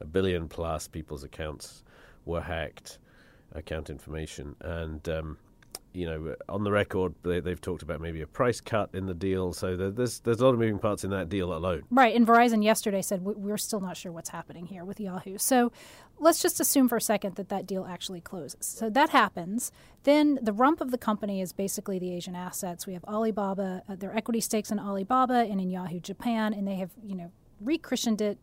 a 0.00 0.04
billion 0.04 0.48
plus 0.48 0.88
people's 0.88 1.24
accounts 1.24 1.84
were 2.24 2.40
hacked, 2.40 2.98
account 3.54 3.90
information, 3.90 4.54
and 4.60 5.08
um, 5.08 5.38
you 5.92 6.06
know, 6.06 6.34
on 6.48 6.64
the 6.64 6.72
record, 6.72 7.14
they, 7.22 7.36
have 7.36 7.60
talked 7.60 7.82
about 7.82 8.00
maybe 8.00 8.22
a 8.22 8.26
price 8.26 8.60
cut 8.60 8.90
in 8.94 9.06
the 9.06 9.14
deal. 9.14 9.52
So 9.52 9.76
there's 9.76 10.20
there's 10.20 10.40
a 10.40 10.44
lot 10.44 10.54
of 10.54 10.58
moving 10.58 10.78
parts 10.78 11.04
in 11.04 11.10
that 11.10 11.28
deal 11.28 11.52
alone. 11.52 11.82
Right. 11.90 12.14
And 12.16 12.26
Verizon 12.26 12.64
yesterday 12.64 13.02
said 13.02 13.22
we're 13.22 13.58
still 13.58 13.80
not 13.80 13.96
sure 13.96 14.12
what's 14.12 14.30
happening 14.30 14.66
here 14.66 14.84
with 14.84 15.00
Yahoo. 15.00 15.38
So 15.38 15.72
let's 16.22 16.40
just 16.40 16.60
assume 16.60 16.88
for 16.88 16.96
a 16.96 17.00
second 17.00 17.34
that 17.34 17.48
that 17.48 17.66
deal 17.66 17.84
actually 17.84 18.20
closes. 18.20 18.64
So 18.64 18.88
that 18.90 19.10
happens. 19.10 19.72
Then 20.04 20.38
the 20.40 20.52
rump 20.52 20.80
of 20.80 20.90
the 20.90 20.98
company 20.98 21.40
is 21.40 21.52
basically 21.52 21.98
the 21.98 22.14
Asian 22.14 22.36
assets. 22.36 22.86
We 22.86 22.94
have 22.94 23.04
Alibaba, 23.04 23.82
uh, 23.88 23.96
their 23.96 24.16
equity 24.16 24.40
stakes 24.40 24.70
in 24.70 24.78
Alibaba 24.78 25.46
and 25.50 25.60
in 25.60 25.70
Yahoo 25.70 26.00
Japan, 26.00 26.54
and 26.54 26.66
they 26.66 26.76
have 26.76 26.90
you 27.04 27.16
know 27.16 27.32
rechristened 27.60 28.20
it 28.20 28.38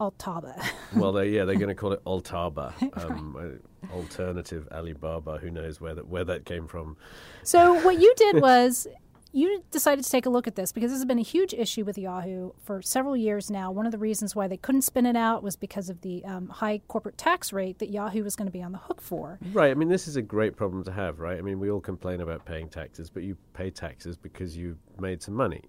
Altaba. 0.00 0.62
well, 0.96 1.12
they, 1.12 1.30
yeah, 1.30 1.44
they're 1.44 1.56
going 1.56 1.68
to 1.68 1.74
call 1.74 1.92
it 1.92 2.04
Altaba, 2.04 2.72
um. 3.04 3.36
Uh, 3.36 3.68
alternative 3.92 4.68
Alibaba. 4.70 5.38
Who 5.38 5.50
knows 5.50 5.80
where 5.80 5.94
that 5.94 6.06
where 6.06 6.24
that 6.24 6.44
came 6.44 6.66
from? 6.66 6.96
So 7.42 7.74
what 7.82 8.00
you 8.00 8.12
did 8.16 8.40
was 8.42 8.86
you 9.32 9.64
decided 9.70 10.04
to 10.04 10.10
take 10.10 10.26
a 10.26 10.30
look 10.30 10.46
at 10.46 10.56
this 10.56 10.72
because 10.72 10.90
this 10.90 10.98
has 10.98 11.06
been 11.06 11.18
a 11.18 11.22
huge 11.22 11.54
issue 11.54 11.84
with 11.84 11.96
Yahoo 11.96 12.50
for 12.62 12.82
several 12.82 13.16
years 13.16 13.50
now. 13.50 13.70
One 13.70 13.86
of 13.86 13.92
the 13.92 13.98
reasons 13.98 14.36
why 14.36 14.46
they 14.46 14.58
couldn't 14.58 14.82
spin 14.82 15.06
it 15.06 15.16
out 15.16 15.42
was 15.42 15.56
because 15.56 15.88
of 15.88 16.02
the 16.02 16.22
um, 16.26 16.48
high 16.48 16.82
corporate 16.86 17.16
tax 17.16 17.52
rate 17.52 17.78
that 17.78 17.90
Yahoo 17.90 18.22
was 18.22 18.36
going 18.36 18.46
to 18.46 18.52
be 18.52 18.62
on 18.62 18.72
the 18.72 18.78
hook 18.78 19.00
for. 19.00 19.38
Right. 19.52 19.70
I 19.70 19.74
mean, 19.74 19.88
this 19.88 20.06
is 20.06 20.16
a 20.16 20.22
great 20.22 20.54
problem 20.54 20.84
to 20.84 20.92
have, 20.92 21.18
right? 21.18 21.38
I 21.38 21.40
mean, 21.40 21.58
we 21.58 21.70
all 21.70 21.80
complain 21.80 22.20
about 22.20 22.44
paying 22.44 22.68
taxes, 22.68 23.08
but 23.08 23.22
you 23.22 23.36
pay 23.54 23.70
taxes 23.70 24.18
because 24.18 24.54
you 24.56 24.76
made 25.00 25.22
some 25.22 25.34
money. 25.34 25.62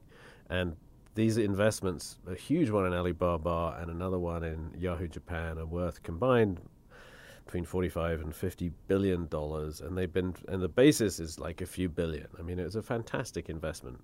And 0.50 0.76
these 1.16 1.38
investments, 1.38 2.18
a 2.28 2.36
huge 2.36 2.70
one 2.70 2.86
in 2.86 2.94
Alibaba 2.94 3.78
and 3.80 3.90
another 3.90 4.20
one 4.20 4.44
in 4.44 4.72
Yahoo 4.78 5.08
Japan, 5.08 5.58
are 5.58 5.66
worth 5.66 6.04
combined 6.04 6.60
between 7.46 7.66
45 7.66 8.22
and 8.22 8.36
50 8.36 8.72
billion 8.88 9.28
dollars 9.28 9.82
and 9.82 9.98
they've 9.98 10.12
been 10.12 10.36
and 10.48 10.62
the 10.62 10.70
basis 10.70 11.20
is 11.20 11.40
like 11.40 11.62
a 11.62 11.66
few 11.66 11.90
billion. 11.90 12.28
I 12.40 12.42
mean 12.42 12.60
it 12.60 12.64
was 12.64 12.76
a 12.76 12.82
fantastic 12.84 13.50
investment 13.50 14.00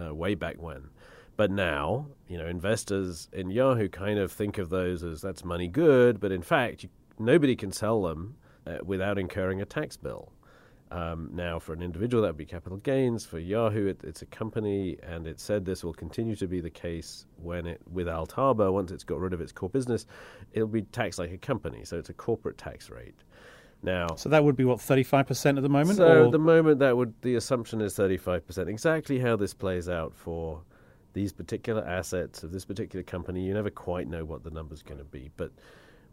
uh, 0.00 0.14
way 0.14 0.34
back 0.34 0.60
when. 0.60 0.90
But 1.36 1.50
now 1.50 2.06
you 2.28 2.38
know 2.38 2.46
investors 2.46 3.28
in 3.32 3.50
yahoo 3.50 3.88
kind 3.88 4.18
of 4.18 4.32
think 4.32 4.58
of 4.58 4.70
those 4.70 5.02
as 5.02 5.20
that's 5.22 5.44
money 5.44 5.68
good 5.68 6.20
but 6.20 6.32
in 6.32 6.42
fact 6.42 6.82
you, 6.82 6.88
nobody 7.18 7.56
can 7.56 7.72
sell 7.72 8.02
them 8.02 8.36
uh, 8.66 8.78
without 8.84 9.18
incurring 9.18 9.60
a 9.62 9.64
tax 9.64 9.96
bill 9.96 10.32
Um, 10.92 11.30
now, 11.32 11.60
for 11.60 11.72
an 11.72 11.82
individual, 11.82 12.22
that 12.24 12.30
would 12.30 12.36
be 12.36 12.44
capital 12.44 12.78
gains. 12.78 13.24
For 13.24 13.38
Yahoo, 13.38 13.86
it, 13.86 14.00
it's 14.02 14.22
a 14.22 14.26
company, 14.26 14.96
and 15.04 15.26
it 15.26 15.38
said 15.38 15.64
this 15.64 15.84
will 15.84 15.92
continue 15.94 16.34
to 16.36 16.48
be 16.48 16.60
the 16.60 16.70
case 16.70 17.26
when 17.40 17.66
it 17.66 17.80
with 17.92 18.08
Altaba. 18.08 18.72
Once 18.72 18.90
it's 18.90 19.04
got 19.04 19.20
rid 19.20 19.32
of 19.32 19.40
its 19.40 19.52
core 19.52 19.68
business, 19.70 20.06
it'll 20.52 20.66
be 20.66 20.82
taxed 20.82 21.18
like 21.20 21.30
a 21.30 21.38
company, 21.38 21.84
so 21.84 21.96
it's 21.96 22.08
a 22.10 22.14
corporate 22.14 22.58
tax 22.58 22.90
rate. 22.90 23.14
Now, 23.82 24.08
So 24.16 24.28
that 24.28 24.42
would 24.44 24.56
be 24.56 24.64
what 24.64 24.80
thirty 24.80 25.04
five 25.04 25.26
percent 25.26 25.56
at 25.58 25.62
the 25.62 25.68
moment. 25.70 25.96
so 25.96 26.06
or- 26.06 26.24
at 26.26 26.32
the 26.32 26.38
moment, 26.38 26.80
that 26.80 26.96
would 26.96 27.14
the 27.22 27.36
assumption 27.36 27.80
is 27.80 27.94
thirty 27.94 28.16
five 28.18 28.44
percent. 28.46 28.68
Exactly 28.68 29.18
how 29.20 29.36
this 29.36 29.54
plays 29.54 29.88
out 29.88 30.12
for 30.14 30.60
these 31.12 31.32
particular 31.32 31.82
assets 31.86 32.42
of 32.42 32.52
this 32.52 32.64
particular 32.64 33.02
company, 33.02 33.42
you 33.44 33.54
never 33.54 33.70
quite 33.70 34.06
know 34.08 34.24
what 34.24 34.42
the 34.44 34.50
number's 34.50 34.82
going 34.82 34.98
to 34.98 35.04
be. 35.04 35.30
But 35.36 35.50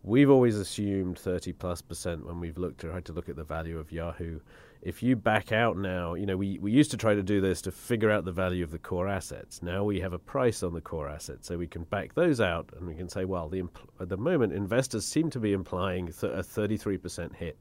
we've 0.04 0.30
always 0.30 0.56
assumed 0.58 1.20
thirty 1.20 1.52
plus 1.52 1.82
percent 1.82 2.26
when 2.26 2.40
we've 2.40 2.58
looked 2.58 2.84
or 2.86 2.92
tried 2.92 3.06
to 3.06 3.14
look 3.14 3.28
at 3.28 3.36
the 3.36 3.44
value 3.44 3.80
of 3.80 3.92
Yahoo. 3.92 4.40
If 4.82 5.02
you 5.04 5.16
back 5.16 5.52
out 5.52 5.78
now, 5.78 6.14
you 6.14 6.26
know 6.26 6.38
we 6.38 6.60
we 6.60 6.72
used 6.72 6.92
to 6.92 6.98
try 6.98 7.14
to 7.14 7.24
do 7.24 7.42
this 7.42 7.62
to 7.64 7.72
figure 7.72 8.12
out 8.12 8.26
the 8.26 8.32
value 8.32 8.64
of 8.64 8.72
the 8.72 8.80
core 8.80 9.08
assets. 9.08 9.62
Now 9.62 9.84
we 9.84 10.00
have 10.00 10.14
a 10.14 10.20
price 10.20 10.64
on 10.64 10.74
the 10.74 10.82
core 10.82 11.10
assets, 11.10 11.48
so 11.48 11.58
we 11.58 11.68
can 11.68 11.84
back 11.84 12.14
those 12.14 12.40
out, 12.40 12.70
and 12.76 12.88
we 12.88 12.96
can 12.96 13.10
say, 13.10 13.26
well, 13.26 13.50
the 13.50 13.62
impl- 13.62 13.90
at 14.00 14.10
the 14.10 14.18
moment 14.18 14.54
investors 14.54 15.06
seem 15.06 15.30
to 15.32 15.40
be 15.40 15.54
implying 15.54 16.08
th- 16.08 16.34
a 16.34 16.44
thirty 16.44 16.78
three 16.78 16.98
percent 16.98 17.36
hit 17.36 17.58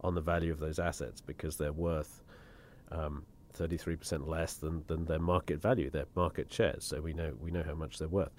on 0.00 0.14
the 0.14 0.20
value 0.20 0.52
of 0.52 0.58
those 0.58 0.78
assets 0.78 1.20
because 1.20 1.56
they're 1.56 1.72
worth 1.72 2.22
um, 2.92 3.24
33% 3.58 4.28
less 4.28 4.54
than, 4.54 4.84
than 4.86 5.04
their 5.04 5.18
market 5.18 5.60
value, 5.60 5.90
their 5.90 6.06
market 6.14 6.52
shares. 6.52 6.84
So 6.84 7.00
we 7.00 7.12
know 7.12 7.32
we 7.40 7.50
know 7.50 7.62
how 7.64 7.74
much 7.74 7.98
they're 7.98 8.08
worth. 8.08 8.32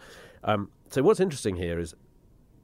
Um, 0.43 0.69
so 0.89 1.01
what's 1.03 1.19
interesting 1.19 1.55
here 1.55 1.79
is 1.79 1.95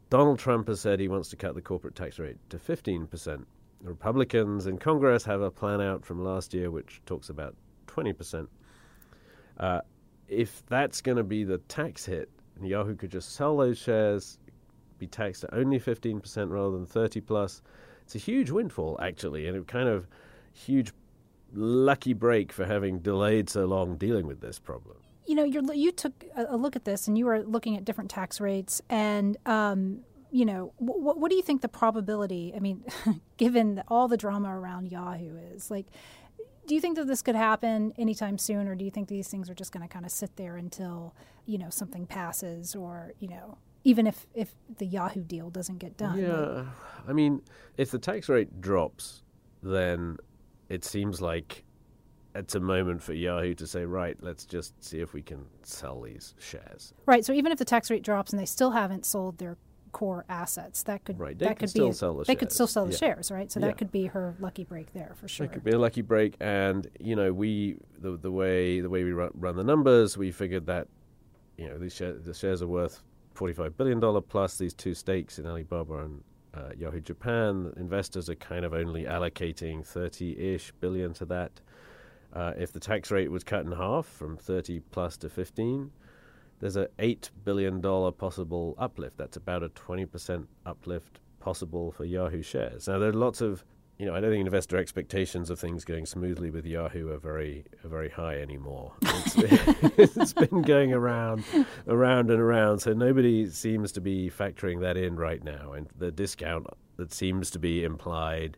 Donald 0.09 0.39
Trump 0.39 0.67
has 0.67 0.79
said 0.79 0.99
he 0.99 1.07
wants 1.07 1.29
to 1.29 1.35
cut 1.35 1.55
the 1.55 1.61
corporate 1.61 1.95
tax 1.95 2.19
rate 2.19 2.37
to 2.49 2.57
15%. 2.57 3.45
Republicans 3.81 4.67
in 4.67 4.77
Congress 4.77 5.23
have 5.25 5.41
a 5.41 5.51
plan 5.51 5.81
out 5.81 6.05
from 6.05 6.23
last 6.23 6.53
year 6.53 6.71
which 6.71 7.01
talks 7.05 7.29
about 7.29 7.55
20%. 7.87 8.47
Uh, 9.59 9.81
if 10.27 10.65
that's 10.67 11.01
going 11.01 11.17
to 11.17 11.23
be 11.23 11.43
the 11.43 11.59
tax 11.59 12.05
hit, 12.05 12.29
and 12.55 12.67
Yahoo 12.67 12.95
could 12.95 13.11
just 13.11 13.33
sell 13.33 13.57
those 13.57 13.77
shares, 13.77 14.39
be 14.97 15.07
taxed 15.07 15.43
at 15.43 15.53
only 15.53 15.79
15% 15.79 16.49
rather 16.49 16.71
than 16.71 16.85
30 16.85 17.21
plus. 17.21 17.61
It's 18.03 18.15
a 18.15 18.19
huge 18.19 18.49
windfall, 18.49 18.97
actually, 19.01 19.47
and 19.47 19.57
a 19.57 19.61
kind 19.61 19.89
of 19.89 20.07
huge 20.53 20.91
lucky 21.53 22.13
break 22.13 22.51
for 22.51 22.65
having 22.65 22.99
delayed 22.99 23.49
so 23.49 23.65
long 23.65 23.97
dealing 23.97 24.27
with 24.27 24.41
this 24.41 24.59
problem. 24.59 24.97
you 25.25 25.35
know, 25.35 25.43
you 25.43 25.91
took 25.91 26.23
a, 26.35 26.45
a 26.49 26.57
look 26.57 26.75
at 26.75 26.85
this 26.85 27.07
and 27.07 27.17
you 27.17 27.25
were 27.25 27.43
looking 27.43 27.75
at 27.75 27.85
different 27.85 28.09
tax 28.09 28.39
rates, 28.39 28.81
and 28.89 29.37
um, 29.45 30.01
you 30.35 30.45
know, 30.45 30.73
what, 30.75 31.17
what 31.17 31.29
do 31.29 31.37
you 31.37 31.41
think 31.41 31.61
the 31.61 31.69
probability? 31.69 32.51
I 32.53 32.59
mean, 32.59 32.83
given 33.37 33.81
all 33.87 34.09
the 34.09 34.17
drama 34.17 34.49
around 34.49 34.91
Yahoo 34.91 35.37
is, 35.37 35.71
like, 35.71 35.85
do 36.67 36.75
you 36.75 36.81
think 36.81 36.97
that 36.97 37.07
this 37.07 37.21
could 37.21 37.35
happen 37.35 37.93
anytime 37.97 38.37
soon, 38.37 38.67
or 38.67 38.75
do 38.75 38.83
you 38.83 38.91
think 38.91 39.07
these 39.07 39.29
things 39.29 39.49
are 39.49 39.53
just 39.53 39.71
going 39.71 39.87
to 39.87 39.87
kind 39.87 40.03
of 40.03 40.11
sit 40.11 40.35
there 40.35 40.57
until 40.57 41.15
you 41.45 41.57
know 41.57 41.69
something 41.69 42.05
passes, 42.05 42.75
or 42.75 43.13
you 43.19 43.29
know, 43.29 43.57
even 43.85 44.07
if 44.07 44.27
if 44.33 44.53
the 44.77 44.85
Yahoo 44.85 45.23
deal 45.23 45.49
doesn't 45.49 45.77
get 45.77 45.95
done? 45.95 46.19
Yeah, 46.19 46.65
I 47.07 47.13
mean, 47.13 47.41
if 47.77 47.91
the 47.91 47.99
tax 47.99 48.27
rate 48.27 48.59
drops, 48.59 49.23
then 49.63 50.17
it 50.67 50.83
seems 50.83 51.21
like 51.21 51.63
it's 52.35 52.55
a 52.55 52.59
moment 52.59 53.01
for 53.01 53.13
Yahoo 53.13 53.53
to 53.53 53.65
say, 53.65 53.85
right, 53.85 54.17
let's 54.19 54.43
just 54.43 54.83
see 54.83 54.99
if 54.99 55.13
we 55.13 55.21
can 55.21 55.45
sell 55.63 56.01
these 56.01 56.35
shares. 56.37 56.93
Right. 57.05 57.23
So 57.23 57.31
even 57.31 57.53
if 57.53 57.57
the 57.57 57.65
tax 57.65 57.89
rate 57.89 58.03
drops 58.03 58.33
and 58.33 58.39
they 58.39 58.45
still 58.45 58.71
haven't 58.71 59.05
sold 59.05 59.37
their 59.37 59.55
core 59.95 60.25
assets, 60.27 60.83
that 60.83 61.05
could 61.05 61.17
Right, 61.17 61.39
they 61.39 61.45
that 61.45 61.57
could 61.57 61.69
still 61.69 61.87
be 61.87 61.93
sell 61.93 62.17
the 62.17 62.25
they 62.25 62.35
could 62.35 62.51
still 62.51 62.67
sell 62.67 62.85
the 62.85 62.91
Yeah. 62.91 62.97
shares, 62.97 63.31
right? 63.31 63.49
So 63.49 63.61
Yeah. 63.61 63.67
that 63.67 63.77
could 63.77 63.93
be 63.93 64.07
her 64.07 64.35
lucky 64.41 64.65
break 64.65 64.91
there 64.91 65.13
for 65.15 65.29
sure. 65.29 65.45
It 65.45 65.53
could 65.53 65.63
be 65.63 65.71
a 65.71 65.79
lucky 65.79 66.01
break, 66.01 66.35
and 66.41 66.85
you 66.99 67.15
know, 67.15 67.31
we 67.31 67.77
the 67.97 68.17
the 68.17 68.29
way 68.29 68.81
the 68.81 68.89
way 68.89 69.05
we 69.05 69.13
run, 69.13 69.31
run 69.35 69.55
the 69.55 69.63
numbers, 69.63 70.17
we 70.17 70.31
figured 70.31 70.65
that 70.65 70.89
you 71.57 71.69
know 71.69 71.77
these 71.77 71.95
share, 71.95 72.11
the 72.11 72.33
shares 72.33 72.61
are 72.61 72.67
worth 72.67 73.03
forty 73.33 73.53
five 73.53 73.77
billion 73.77 74.01
dollar 74.01 74.19
plus 74.19 74.57
these 74.57 74.73
two 74.73 74.93
stakes 74.93 75.39
in 75.39 75.45
Alibaba 75.47 75.99
and 75.99 76.23
uh, 76.53 76.71
Yahoo 76.77 76.99
Japan. 76.99 77.71
Investors 77.77 78.29
are 78.29 78.35
kind 78.35 78.65
of 78.65 78.73
only 78.73 79.05
allocating 79.05 79.85
thirty 79.85 80.37
ish 80.37 80.73
billion 80.81 81.13
to 81.13 81.25
that. 81.25 81.61
Uh, 82.33 82.51
if 82.57 82.73
the 82.73 82.81
tax 82.81 83.11
rate 83.11 83.31
was 83.31 83.45
cut 83.45 83.65
in 83.65 83.71
half 83.71 84.05
from 84.05 84.35
thirty 84.35 84.81
plus 84.91 85.15
to 85.15 85.29
fifteen, 85.29 85.91
there's 86.59 86.77
a 86.77 86.87
eight 86.99 87.29
billion 87.43 87.81
dollar 87.81 88.11
possible 88.11 88.75
uplift. 88.77 89.17
That's 89.17 89.37
about 89.37 89.63
a 89.63 89.69
twenty 89.69 90.05
percent 90.05 90.47
uplift 90.65 91.19
possible 91.39 91.91
for 91.91 92.05
Yahoo 92.05 92.41
shares. 92.41 92.87
Now 92.87 92.99
there 92.99 93.09
are 93.09 93.13
lots 93.13 93.41
of 93.41 93.63
you 93.97 94.05
know, 94.05 94.13
I 94.13 94.19
don't 94.19 94.31
think 94.31 94.45
investor 94.45 94.77
expectations 94.77 95.49
of 95.49 95.57
things 95.57 95.85
going 95.85 96.05
smoothly 96.05 96.49
with 96.49 96.65
Yahoo 96.65 97.11
are 97.11 97.17
very 97.17 97.65
are 97.83 97.87
very 97.87 98.09
high 98.09 98.41
anymore. 98.41 98.91
It's, 99.01 99.35
it's 100.17 100.33
been 100.33 100.63
going 100.63 100.91
around, 100.93 101.45
around 101.87 102.29
and 102.29 102.41
around, 102.41 102.79
so 102.79 102.91
nobody 102.93 103.49
seems 103.49 103.93
to 103.93 104.01
be 104.01 104.29
factoring 104.29 104.81
that 104.81 104.97
in 104.97 105.15
right 105.15 105.41
now. 105.41 105.73
And 105.73 105.87
the 105.97 106.11
discount 106.11 106.67
that 106.97 107.13
seems 107.13 107.49
to 107.51 107.59
be 107.59 107.83
implied 107.83 108.57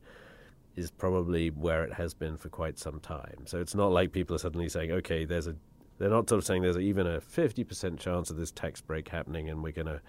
is 0.75 0.89
probably 0.89 1.49
where 1.49 1.83
it 1.83 1.93
has 1.93 2.13
been 2.13 2.37
for 2.37 2.49
quite 2.49 2.79
some 2.79 2.99
time. 2.99 3.45
So 3.45 3.59
it's 3.59 3.75
not 3.75 3.91
like 3.91 4.11
people 4.11 4.35
are 4.35 4.39
suddenly 4.39 4.69
saying, 4.69 4.91
okay, 4.91 5.25
there's 5.25 5.47
a. 5.47 5.55
They're 5.97 6.09
not 6.09 6.29
sort 6.29 6.39
of 6.39 6.45
saying 6.45 6.61
there's 6.61 6.77
even 6.77 7.07
a 7.07 7.19
50% 7.19 7.97
chance 7.99 8.29
of 8.29 8.37
this 8.37 8.51
tax 8.51 8.81
break 8.81 9.09
happening, 9.09 9.49
and 9.49 9.63
we're 9.63 9.71
going 9.71 9.87
to 9.87 10.01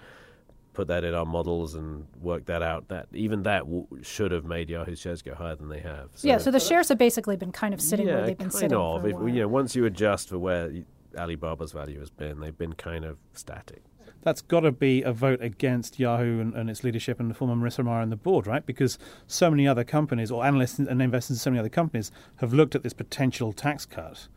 put 0.75 0.87
that 0.89 1.03
in 1.03 1.15
our 1.15 1.25
models 1.27 1.75
and 1.75 2.07
work 2.21 2.45
that 2.47 2.63
out. 2.63 2.89
That 2.89 3.07
even 3.13 3.43
that 3.45 3.61
w- 3.61 3.87
should 4.03 4.31
have 4.31 4.45
made 4.45 4.71
Yahoo 4.71 4.95
shares 4.95 5.23
go 5.23 5.35
higher 5.35 5.57
than 5.57 5.69
they 5.69 5.81
have. 5.81 6.11
yeah. 6.23 6.39
So 6.39 6.51
the 6.51 6.61
shares 6.61 6.89
have 6.91 6.99
basically 6.99 7.37
been 7.37 7.53
kind 7.53 7.75
of 7.75 7.81
sitting 7.81 8.07
yeah, 8.07 8.15
where 8.17 8.27
they've 8.27 8.39
been 8.39 8.51
kind 8.51 8.61
sitting 8.61 8.79
of. 8.79 9.01
for 9.03 9.07
a 9.07 9.11
If, 9.11 9.17
while. 9.17 9.29
you 9.29 9.41
know, 9.41 9.49
once 9.49 9.75
you 9.75 9.87
adjust 9.87 10.29
for 10.29 10.39
where 10.39 10.71
Alibaba's 11.17 11.73
value 11.73 11.99
has 12.01 12.11
been, 12.11 12.41
they've 12.41 12.57
been 12.57 12.75
kind 12.75 13.05
of 13.05 13.17
static. 13.33 13.83
That's 14.23 14.43
got 14.43 14.61
to 14.61 14.73
be 14.73 15.03
a 15.03 15.13
vote 15.13 15.41
against 15.43 15.99
Yahoo 15.99 16.41
and, 16.41 16.53
and 16.55 16.69
its 16.69 16.83
leadership 16.85 17.19
and 17.21 17.31
the 17.31 17.35
former 17.35 17.55
Marissa 17.55 17.85
Mayer 17.85 18.01
and 18.01 18.11
the 18.13 18.17
board, 18.17 18.47
right? 18.47 18.65
Because 18.67 18.99
so 19.27 19.49
many 19.51 19.67
other 19.67 19.85
companies 19.85 20.31
or 20.31 20.45
analysts 20.45 20.79
and 20.79 21.01
investors 21.01 21.37
in 21.37 21.41
so 21.41 21.51
many 21.51 21.61
other 21.61 21.69
companies 21.69 22.11
have 22.37 22.53
looked 22.53 22.75
at 22.75 22.83
this 22.83 22.93
potential 22.93 23.53
tax 23.53 23.87
cut, 23.87 24.29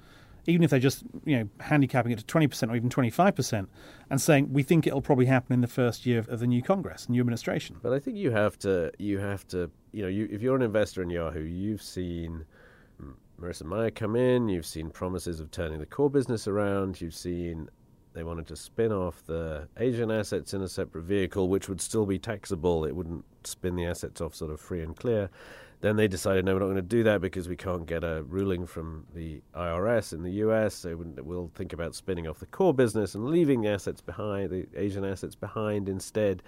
even 0.47 0.63
if 0.63 0.69
they're 0.69 0.79
just 0.79 1.03
you 1.25 1.37
know 1.37 1.49
handicapping 1.59 2.11
it 2.11 2.19
to 2.19 2.25
twenty 2.25 2.47
percent 2.47 2.71
or 2.71 2.75
even 2.75 2.89
twenty 2.89 3.09
five 3.09 3.35
percent, 3.35 3.69
and 4.09 4.21
saying 4.21 4.51
we 4.51 4.63
think 4.63 4.87
it'll 4.87 5.01
probably 5.01 5.25
happen 5.25 5.53
in 5.53 5.61
the 5.61 5.67
first 5.67 6.05
year 6.05 6.19
of, 6.19 6.39
the 6.39 6.47
new 6.47 6.61
Congress, 6.61 7.09
new 7.09 7.21
administration. 7.21 7.77
But 7.81 7.93
I 7.93 7.99
think 7.99 8.17
you 8.17 8.31
have 8.31 8.57
to, 8.59 8.91
you 8.97 9.19
have 9.19 9.47
to, 9.49 9.69
you 9.91 10.01
know, 10.01 10.07
you, 10.07 10.27
if 10.31 10.41
you're 10.41 10.55
an 10.55 10.61
investor 10.61 11.01
in 11.01 11.09
Yahoo, 11.09 11.43
you've 11.43 11.81
seen 11.81 12.45
Marissa 13.39 13.63
Mayer 13.63 13.91
come 13.91 14.15
in, 14.15 14.49
you've 14.49 14.65
seen 14.65 14.89
promises 14.89 15.39
of 15.39 15.51
turning 15.51 15.79
the 15.79 15.85
core 15.85 16.09
business 16.09 16.47
around, 16.47 17.01
you've 17.01 17.15
seen 17.15 17.69
they 18.13 18.23
wanted 18.23 18.45
to 18.47 18.55
spin 18.55 18.91
off 18.91 19.23
the 19.25 19.67
Asian 19.77 20.11
assets 20.11 20.53
in 20.53 20.61
a 20.61 20.67
separate 20.67 21.03
vehicle, 21.03 21.47
which 21.47 21.69
would 21.69 21.79
still 21.79 22.05
be 22.05 22.19
taxable. 22.19 22.83
It 22.85 22.95
wouldn't 22.95 23.23
spin 23.45 23.75
the 23.75 23.85
assets 23.85 24.19
off 24.19 24.35
sort 24.35 24.51
of 24.51 24.59
free 24.59 24.81
and 24.81 24.95
clear. 24.95 25.29
Then 25.81 25.95
they 25.95 26.07
decided, 26.07 26.45
no, 26.45 26.53
we're 26.53 26.59
not 26.59 26.65
going 26.65 26.75
to 26.75 26.81
do 26.83 27.03
that 27.03 27.21
because 27.21 27.49
we 27.49 27.55
can't 27.55 27.87
get 27.87 28.03
a 28.03 28.23
ruling 28.23 28.67
from 28.67 29.07
the 29.15 29.41
IRS 29.55 30.13
in 30.13 30.21
the 30.21 30.31
US. 30.45 30.75
So 30.75 30.95
we'll 30.95 31.51
think 31.55 31.73
about 31.73 31.95
spinning 31.95 32.27
off 32.27 32.39
the 32.39 32.45
core 32.45 32.73
business 32.73 33.15
and 33.15 33.25
leaving 33.25 33.61
the 33.61 33.69
assets 33.69 33.99
behind, 33.99 34.51
the 34.51 34.67
Asian 34.75 35.03
assets 35.03 35.35
behind 35.35 35.89
instead. 35.89 36.43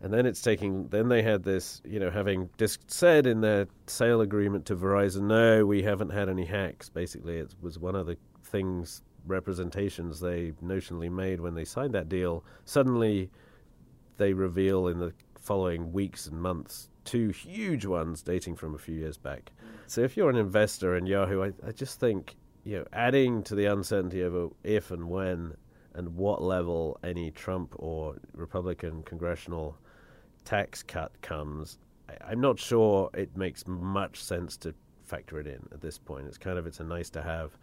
And 0.00 0.12
then 0.12 0.26
it's 0.26 0.40
taking. 0.42 0.88
Then 0.88 1.08
they 1.08 1.22
had 1.22 1.42
this, 1.42 1.80
you 1.84 2.00
know, 2.00 2.10
having 2.10 2.50
just 2.58 2.90
said 2.90 3.26
in 3.26 3.40
their 3.40 3.66
sale 3.86 4.20
agreement 4.22 4.66
to 4.66 4.76
Verizon, 4.76 5.22
no, 5.22 5.64
we 5.64 5.82
haven't 5.82 6.10
had 6.10 6.28
any 6.28 6.44
hacks. 6.44 6.88
Basically, 6.88 7.36
it 7.36 7.54
was 7.62 7.78
one 7.78 7.94
of 7.94 8.06
the 8.06 8.16
things 8.42 9.02
representations 9.26 10.20
they 10.20 10.52
notionally 10.64 11.10
made 11.10 11.40
when 11.40 11.54
they 11.54 11.64
signed 11.64 11.94
that 11.94 12.08
deal. 12.08 12.44
Suddenly, 12.64 13.30
they 14.18 14.32
reveal 14.32 14.88
in 14.88 14.98
the 14.98 15.12
following 15.46 15.92
weeks 15.92 16.26
and 16.26 16.42
months 16.42 16.88
two 17.06 17.28
huge 17.28 17.86
ones 17.86 18.20
dating 18.20 18.56
from 18.56 18.74
a 18.74 18.78
few 18.78 18.96
years 18.96 19.16
back. 19.16 19.52
So 19.86 20.02
if 20.02 20.16
you're 20.16 20.28
an 20.28 20.36
investor 20.36 20.96
in 20.96 21.06
Yahoo, 21.06 21.44
I, 21.44 21.52
I 21.66 21.72
just 21.72 21.98
think 22.00 22.36
you 22.64 22.78
know 22.78 22.84
adding 22.92 23.42
to 23.44 23.54
the 23.54 23.66
uncertainty 23.66 24.22
over 24.24 24.48
if 24.64 24.90
and 24.90 25.08
when 25.08 25.54
and 25.94 26.14
what 26.16 26.42
level 26.42 26.98
any 27.02 27.30
Trump 27.30 27.74
or 27.78 28.16
Republican 28.34 29.02
congressional 29.04 29.78
tax 30.44 30.82
cut 30.82 31.12
comes, 31.22 31.78
I, 32.10 32.32
I'm 32.32 32.40
not 32.40 32.58
sure 32.58 33.08
it 33.14 33.34
makes 33.36 33.66
much 33.66 34.22
sense 34.22 34.56
to 34.58 34.74
factor 35.04 35.38
it 35.38 35.46
in 35.46 35.66
at 35.72 35.80
this 35.80 35.96
point. 35.96 36.26
It's 36.26 36.38
kind 36.38 36.58
of 36.58 36.66
it's 36.66 36.80
a 36.80 36.84
nice 36.84 37.08
to 37.10 37.22
have, 37.22 37.56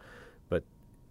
but 0.48 0.64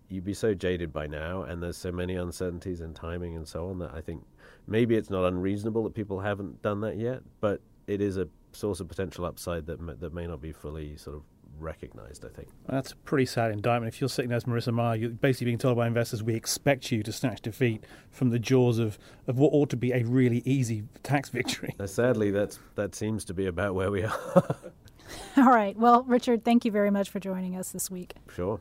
you'd 0.10 0.26
be 0.26 0.34
so 0.34 0.56
jaded 0.56 0.92
by 0.92 1.06
now, 1.06 1.44
and 1.44 1.62
there's 1.62 1.78
so 1.78 1.92
many 1.92 2.16
uncertainties 2.16 2.82
and 2.82 2.96
timing 2.96 3.38
and 3.38 3.48
so 3.48 3.70
on 3.70 3.78
that 3.80 3.94
I 3.94 4.02
think 4.02 4.26
maybe 4.68 4.96
it's 4.96 5.10
not 5.10 5.26
unreasonable 5.26 5.84
that 5.84 5.94
people 5.94 6.20
haven't 6.20 6.62
done 6.62 6.82
that 6.82 6.98
yet, 6.98 7.22
but 7.42 7.62
it 7.88 8.02
is 8.02 8.18
a 8.18 8.28
source 8.52 8.80
of 8.80 8.88
potential 8.88 9.26
upside 9.26 9.66
that 9.68 9.80
may, 9.80 9.94
that 9.94 10.14
may 10.14 10.28
not 10.28 10.42
be 10.42 10.52
fully 10.52 10.96
sort 10.98 11.16
of 11.16 11.24
recognized. 11.60 12.26
I 12.26 12.30
think. 12.30 12.50
That's 12.68 12.92
a 12.92 12.96
pretty 12.98 13.26
sad 13.26 13.52
indictment. 13.52 13.94
If 13.94 14.02
you're 14.02 14.10
sitting 14.10 14.30
there 14.30 14.38
as 14.38 14.46
Marissa 14.46 14.74
Mayer, 14.74 14.96
you're 14.96 15.10
basically 15.10 15.46
being 15.46 15.58
told 15.58 15.78
by 15.78 15.88
investors, 15.88 16.24
we 16.24 16.36
expect 16.36 16.92
you 16.92 17.04
to 17.04 17.12
snatch 17.12 17.42
defeat 17.42 17.84
from 18.12 18.30
the 18.30 18.40
jaws 18.40 18.80
of, 18.80 18.98
of 19.28 19.38
what 19.38 19.50
ought 19.54 19.70
to 19.70 19.78
be 19.78 19.92
a 19.92 20.04
really 20.04 20.42
easy 20.46 20.84
tax 21.04 21.30
victory. 21.30 21.76
Now, 21.80 21.86
sadly, 21.86 22.32
that's 22.32 22.60
that 22.76 22.96
seems 22.96 23.26
to 23.26 23.34
be 23.34 23.46
about 23.48 23.76
where 23.76 23.92
we 23.92 24.04
are. 24.04 24.56
All 25.38 25.50
right. 25.50 25.78
Well, 25.78 26.04
Richard, 26.04 26.44
thank 26.44 26.66
you 26.66 26.72
very 26.72 26.92
much 26.92 27.10
for 27.10 27.20
joining 27.20 27.56
us 27.56 27.72
this 27.72 27.92
week. 27.92 28.16
Sure. 28.34 28.60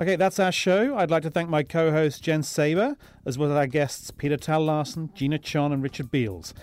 Okay, 0.00 0.14
that's 0.14 0.38
our 0.38 0.52
show. 0.52 0.96
I'd 0.96 1.10
like 1.10 1.24
to 1.24 1.30
thank 1.30 1.50
my 1.50 1.64
co 1.64 1.90
host 1.90 2.22
Jen 2.22 2.44
Saba, 2.44 2.96
as 3.26 3.36
well 3.36 3.50
as 3.50 3.56
our 3.56 3.66
guests 3.66 4.12
Peter 4.12 4.36
Thal 4.36 4.64
Larsen, 4.64 5.10
Gina 5.12 5.38
Chon, 5.38 5.72
and 5.72 5.82
Richard 5.82 6.12
Beales. 6.12 6.54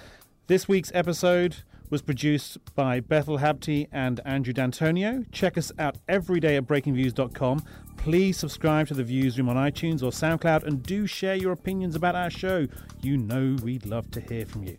This 0.48 0.69
week's 0.69 0.89
episode 0.93 1.58
was 1.89 2.02
produced 2.02 2.58
by 2.76 3.02
Bethel 3.02 3.39
Habte 3.39 3.89
and 3.91 4.21
Andrew 4.24 4.54
D'Antonio. 4.54 5.26
Check 5.34 5.58
us 5.58 5.71
out 5.78 5.98
every 6.08 6.39
day 6.39 6.56
at 6.56 6.65
breakingviews.com. 6.65 7.62
Please 7.98 8.38
subscribe 8.38 8.88
to 8.88 8.93
the 8.93 9.04
Viewsroom 9.04 9.50
on 9.50 9.58
iTunes 9.58 10.02
or 10.02 10.12
SoundCloud 10.12 10.63
and 10.63 10.82
do 10.82 11.06
share 11.06 11.36
your 11.36 11.52
opinions 11.52 11.95
about 11.95 12.15
our 12.15 12.30
show. 12.30 12.67
You 13.02 13.17
know 13.17 13.58
we'd 13.62 13.86
love 13.86 14.10
to 14.12 14.21
hear 14.21 14.45
from 14.45 14.63
you. 14.63 14.78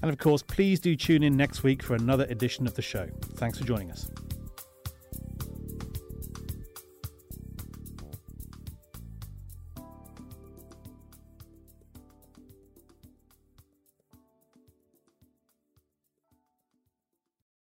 And 0.00 0.10
of 0.10 0.16
course, 0.16 0.42
please 0.42 0.80
do 0.80 0.96
tune 0.96 1.22
in 1.22 1.36
next 1.36 1.62
week 1.62 1.82
for 1.82 1.94
another 1.94 2.24
edition 2.30 2.66
of 2.66 2.72
the 2.72 2.82
show. 2.82 3.08
Thanks 3.34 3.58
for 3.58 3.64
joining 3.64 3.90
us. 3.90 4.10